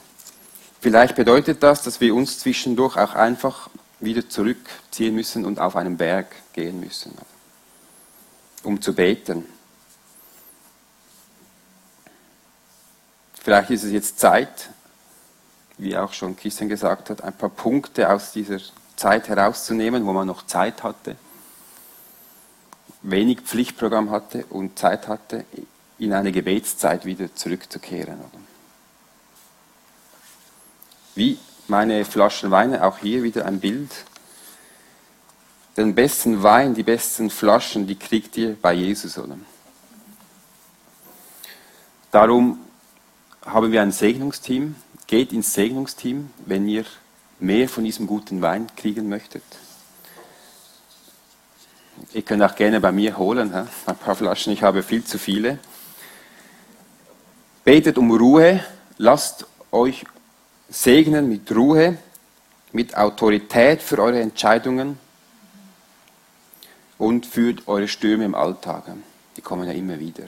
Vielleicht 0.80 1.16
bedeutet 1.16 1.62
das, 1.62 1.82
dass 1.82 2.00
wir 2.00 2.14
uns 2.14 2.38
zwischendurch 2.38 2.96
auch 2.96 3.14
einfach 3.14 3.68
wieder 4.00 4.28
zurückziehen 4.28 5.14
müssen 5.14 5.44
und 5.44 5.58
auf 5.58 5.76
einen 5.76 5.96
Berg 5.96 6.26
gehen 6.52 6.80
müssen, 6.80 7.16
um 8.62 8.80
zu 8.80 8.94
beten. 8.94 9.46
Vielleicht 13.34 13.70
ist 13.70 13.84
es 13.84 13.92
jetzt 13.92 14.18
Zeit, 14.18 14.70
wie 15.78 15.96
auch 15.96 16.12
schon 16.12 16.36
Christian 16.36 16.68
gesagt 16.68 17.10
hat, 17.10 17.22
ein 17.22 17.36
paar 17.36 17.48
Punkte 17.48 18.10
aus 18.10 18.32
dieser 18.32 18.58
Zeit 18.96 19.28
herauszunehmen, 19.28 20.04
wo 20.06 20.12
man 20.12 20.26
noch 20.26 20.46
Zeit 20.46 20.82
hatte, 20.82 21.16
wenig 23.02 23.42
Pflichtprogramm 23.42 24.10
hatte 24.10 24.46
und 24.46 24.78
Zeit 24.78 25.06
hatte, 25.06 25.44
in 25.98 26.12
eine 26.12 26.32
Gebetszeit 26.32 27.04
wieder 27.04 27.34
zurückzukehren. 27.34 28.18
Wie 31.14 31.38
meine 31.68 32.04
Flaschen 32.04 32.50
Weine, 32.50 32.84
auch 32.84 32.98
hier 32.98 33.22
wieder 33.22 33.46
ein 33.46 33.60
Bild. 33.60 33.90
Den 35.76 35.94
besten 35.94 36.42
Wein, 36.42 36.74
die 36.74 36.82
besten 36.82 37.30
Flaschen, 37.30 37.86
die 37.86 37.96
kriegt 37.96 38.36
ihr 38.36 38.56
bei 38.60 38.72
Jesus, 38.72 39.18
oder? 39.18 39.36
Darum 42.10 42.58
haben 43.44 43.72
wir 43.72 43.82
ein 43.82 43.92
Segnungsteam. 43.92 44.76
Geht 45.06 45.32
ins 45.32 45.52
Segnungsteam, 45.54 46.30
wenn 46.46 46.66
ihr 46.66 46.84
mehr 47.38 47.68
von 47.68 47.84
diesem 47.84 48.06
guten 48.06 48.42
Wein 48.42 48.68
kriegen 48.76 49.08
möchtet. 49.08 49.44
Ihr 52.12 52.22
könnt 52.22 52.42
auch 52.42 52.54
gerne 52.54 52.80
bei 52.80 52.92
mir 52.92 53.16
holen, 53.16 53.52
ein 53.52 53.96
paar 53.96 54.14
Flaschen, 54.14 54.52
ich 54.52 54.62
habe 54.62 54.82
viel 54.82 55.04
zu 55.04 55.18
viele. 55.18 55.58
Betet 57.64 57.98
um 57.98 58.10
Ruhe, 58.10 58.64
lasst 58.96 59.46
euch 59.72 60.04
segnen 60.68 61.28
mit 61.28 61.54
Ruhe, 61.54 61.98
mit 62.72 62.96
Autorität 62.96 63.82
für 63.82 63.98
eure 63.98 64.20
Entscheidungen 64.20 64.98
und 66.98 67.26
führt 67.26 67.66
eure 67.68 67.88
Stürme 67.88 68.24
im 68.24 68.34
Alltag. 68.34 68.84
Die 69.36 69.42
kommen 69.42 69.66
ja 69.66 69.72
immer 69.72 69.98
wieder. 69.98 70.24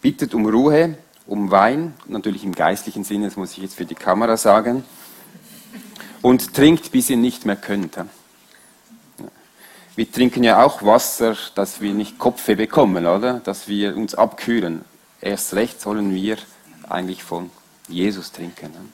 Bittet 0.00 0.34
um 0.34 0.46
Ruhe, 0.46 0.96
um 1.26 1.50
Wein, 1.50 1.94
natürlich 2.06 2.44
im 2.44 2.54
geistlichen 2.54 3.04
Sinne, 3.04 3.26
das 3.26 3.36
muss 3.36 3.52
ich 3.52 3.58
jetzt 3.58 3.76
für 3.76 3.84
die 3.84 3.94
Kamera 3.94 4.36
sagen, 4.36 4.84
und 6.22 6.54
trinkt, 6.54 6.92
bis 6.92 7.10
ihr 7.10 7.16
nicht 7.16 7.46
mehr 7.46 7.56
könnt. 7.56 7.98
Wir 9.94 10.10
trinken 10.10 10.42
ja 10.42 10.64
auch 10.64 10.82
Wasser, 10.82 11.36
dass 11.54 11.80
wir 11.80 11.92
nicht 11.92 12.18
Kopfweh 12.18 12.54
bekommen, 12.54 13.06
oder? 13.06 13.40
Dass 13.40 13.68
wir 13.68 13.96
uns 13.96 14.14
abkühlen. 14.14 14.84
Erst 15.20 15.54
recht 15.54 15.80
sollen 15.80 16.14
wir 16.14 16.38
eigentlich 16.88 17.22
von 17.22 17.50
Jesus 17.88 18.32
trinken. 18.32 18.92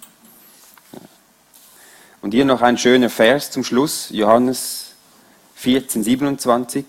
Und 2.21 2.33
hier 2.33 2.45
noch 2.45 2.63
ein 2.63 2.79
schöner 2.79 3.11
Vers 3.11 3.51
zum 3.51 3.65
Schluss, 3.65 4.09
Johannes 4.11 4.95
14, 5.57 6.03
27. 6.03 6.85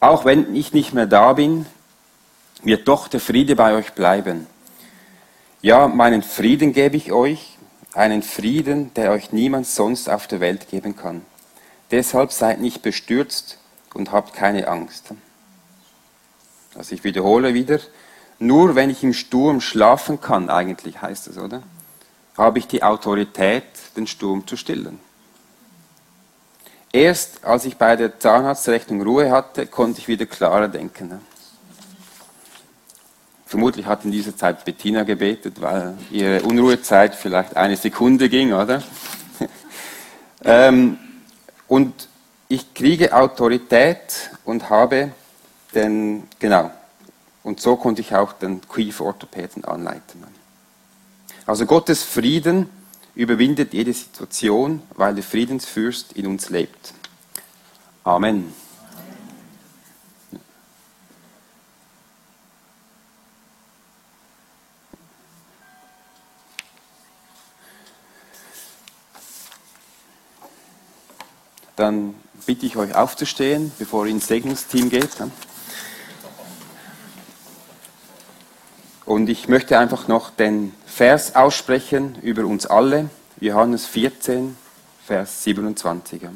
Auch 0.00 0.24
wenn 0.24 0.54
ich 0.54 0.72
nicht 0.72 0.94
mehr 0.94 1.06
da 1.06 1.34
bin, 1.34 1.66
wird 2.62 2.88
doch 2.88 3.08
der 3.08 3.20
Friede 3.20 3.56
bei 3.56 3.74
euch 3.74 3.92
bleiben. 3.92 4.46
Ja, 5.62 5.88
meinen 5.88 6.22
Frieden 6.22 6.72
gebe 6.72 6.96
ich 6.96 7.12
euch, 7.12 7.58
einen 7.92 8.22
Frieden, 8.22 8.94
der 8.94 9.12
euch 9.12 9.32
niemand 9.32 9.66
sonst 9.66 10.08
auf 10.08 10.26
der 10.26 10.40
Welt 10.40 10.68
geben 10.70 10.96
kann. 10.96 11.22
Deshalb 11.90 12.32
seid 12.32 12.60
nicht 12.60 12.82
bestürzt 12.82 13.58
und 13.94 14.12
habt 14.12 14.32
keine 14.32 14.68
Angst. 14.68 15.12
Also 16.74 16.94
ich 16.94 17.04
wiederhole 17.04 17.52
wieder, 17.52 17.80
nur 18.40 18.74
wenn 18.74 18.90
ich 18.90 19.04
im 19.04 19.12
Sturm 19.12 19.60
schlafen 19.60 20.20
kann, 20.20 20.50
eigentlich 20.50 21.00
heißt 21.00 21.28
es, 21.28 21.38
oder? 21.38 21.62
Habe 22.36 22.58
ich 22.58 22.66
die 22.66 22.82
Autorität, 22.82 23.64
den 23.96 24.06
Sturm 24.06 24.46
zu 24.46 24.56
stillen. 24.56 24.98
Erst 26.90 27.44
als 27.44 27.66
ich 27.66 27.76
bei 27.76 27.94
der 27.94 28.18
Zahnarztrechnung 28.18 29.02
Ruhe 29.02 29.30
hatte, 29.30 29.66
konnte 29.66 30.00
ich 30.00 30.08
wieder 30.08 30.26
klarer 30.26 30.68
denken. 30.68 31.20
Vermutlich 33.46 33.86
hat 33.86 34.04
in 34.04 34.10
dieser 34.10 34.34
Zeit 34.34 34.64
Bettina 34.64 35.02
gebetet, 35.02 35.60
weil 35.60 35.96
ihre 36.10 36.42
Unruhezeit 36.42 37.14
vielleicht 37.14 37.56
eine 37.56 37.76
Sekunde 37.76 38.28
ging, 38.28 38.52
oder? 38.52 38.82
ähm, 40.44 40.98
und 41.68 42.08
ich 42.48 42.72
kriege 42.74 43.14
Autorität 43.14 44.30
und 44.44 44.70
habe 44.70 45.12
den, 45.74 46.26
genau, 46.38 46.70
und 47.42 47.60
so 47.60 47.76
konnte 47.76 48.00
ich 48.00 48.14
auch 48.14 48.32
den 48.32 48.60
Kieferorthopäden 48.60 49.64
anleiten. 49.64 50.24
Also 51.46 51.66
Gottes 51.66 52.02
Frieden 52.02 52.68
überwindet 53.14 53.72
jede 53.72 53.92
Situation, 53.92 54.82
weil 54.94 55.14
der 55.14 55.24
Friedensfürst 55.24 56.12
in 56.12 56.26
uns 56.26 56.50
lebt. 56.50 56.94
Amen. 58.04 58.52
dann 71.80 72.14
bitte 72.46 72.66
ich 72.66 72.76
euch 72.76 72.94
aufzustehen, 72.94 73.72
bevor 73.78 74.04
ihr 74.04 74.12
ins 74.12 74.26
Segnungsteam 74.28 74.90
geht. 74.90 75.10
Und 79.10 79.28
ich 79.28 79.48
möchte 79.48 79.76
einfach 79.76 80.06
noch 80.06 80.30
den 80.30 80.72
Vers 80.86 81.34
aussprechen 81.34 82.14
über 82.22 82.44
uns 82.44 82.64
alle, 82.66 83.10
Johannes 83.40 83.84
14, 83.86 84.56
Vers 85.04 85.42
27. 85.42 86.28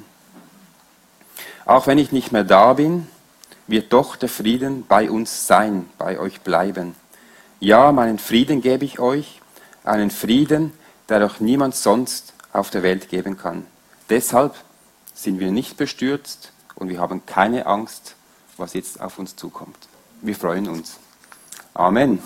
Auch 1.66 1.87
wenn 1.87 1.98
ich 1.98 2.10
nicht 2.10 2.32
mehr 2.32 2.42
da 2.42 2.72
bin, 2.72 3.06
wird 3.68 3.92
doch 3.92 4.16
der 4.16 4.28
Frieden 4.28 4.84
bei 4.88 5.08
uns 5.08 5.46
sein, 5.46 5.88
bei 5.98 6.18
euch 6.18 6.40
bleiben. 6.40 6.96
Ja, 7.60 7.92
meinen 7.92 8.18
Frieden 8.18 8.60
gebe 8.60 8.84
ich 8.84 8.98
euch, 8.98 9.40
einen 9.84 10.10
Frieden, 10.10 10.72
der 11.08 11.24
auch 11.24 11.38
niemand 11.38 11.76
sonst 11.76 12.32
auf 12.52 12.70
der 12.70 12.82
Welt 12.82 13.08
geben 13.08 13.38
kann. 13.38 13.66
Deshalb 14.10 14.56
sind 15.14 15.38
wir 15.38 15.52
nicht 15.52 15.76
bestürzt 15.76 16.50
und 16.74 16.88
wir 16.88 16.98
haben 16.98 17.24
keine 17.24 17.66
Angst, 17.66 18.16
was 18.56 18.74
jetzt 18.74 19.00
auf 19.00 19.20
uns 19.20 19.37
zukommt. 19.37 19.78
Wir 20.22 20.34
freuen 20.34 20.68
uns. 20.68 20.98
Amen. 21.72 22.20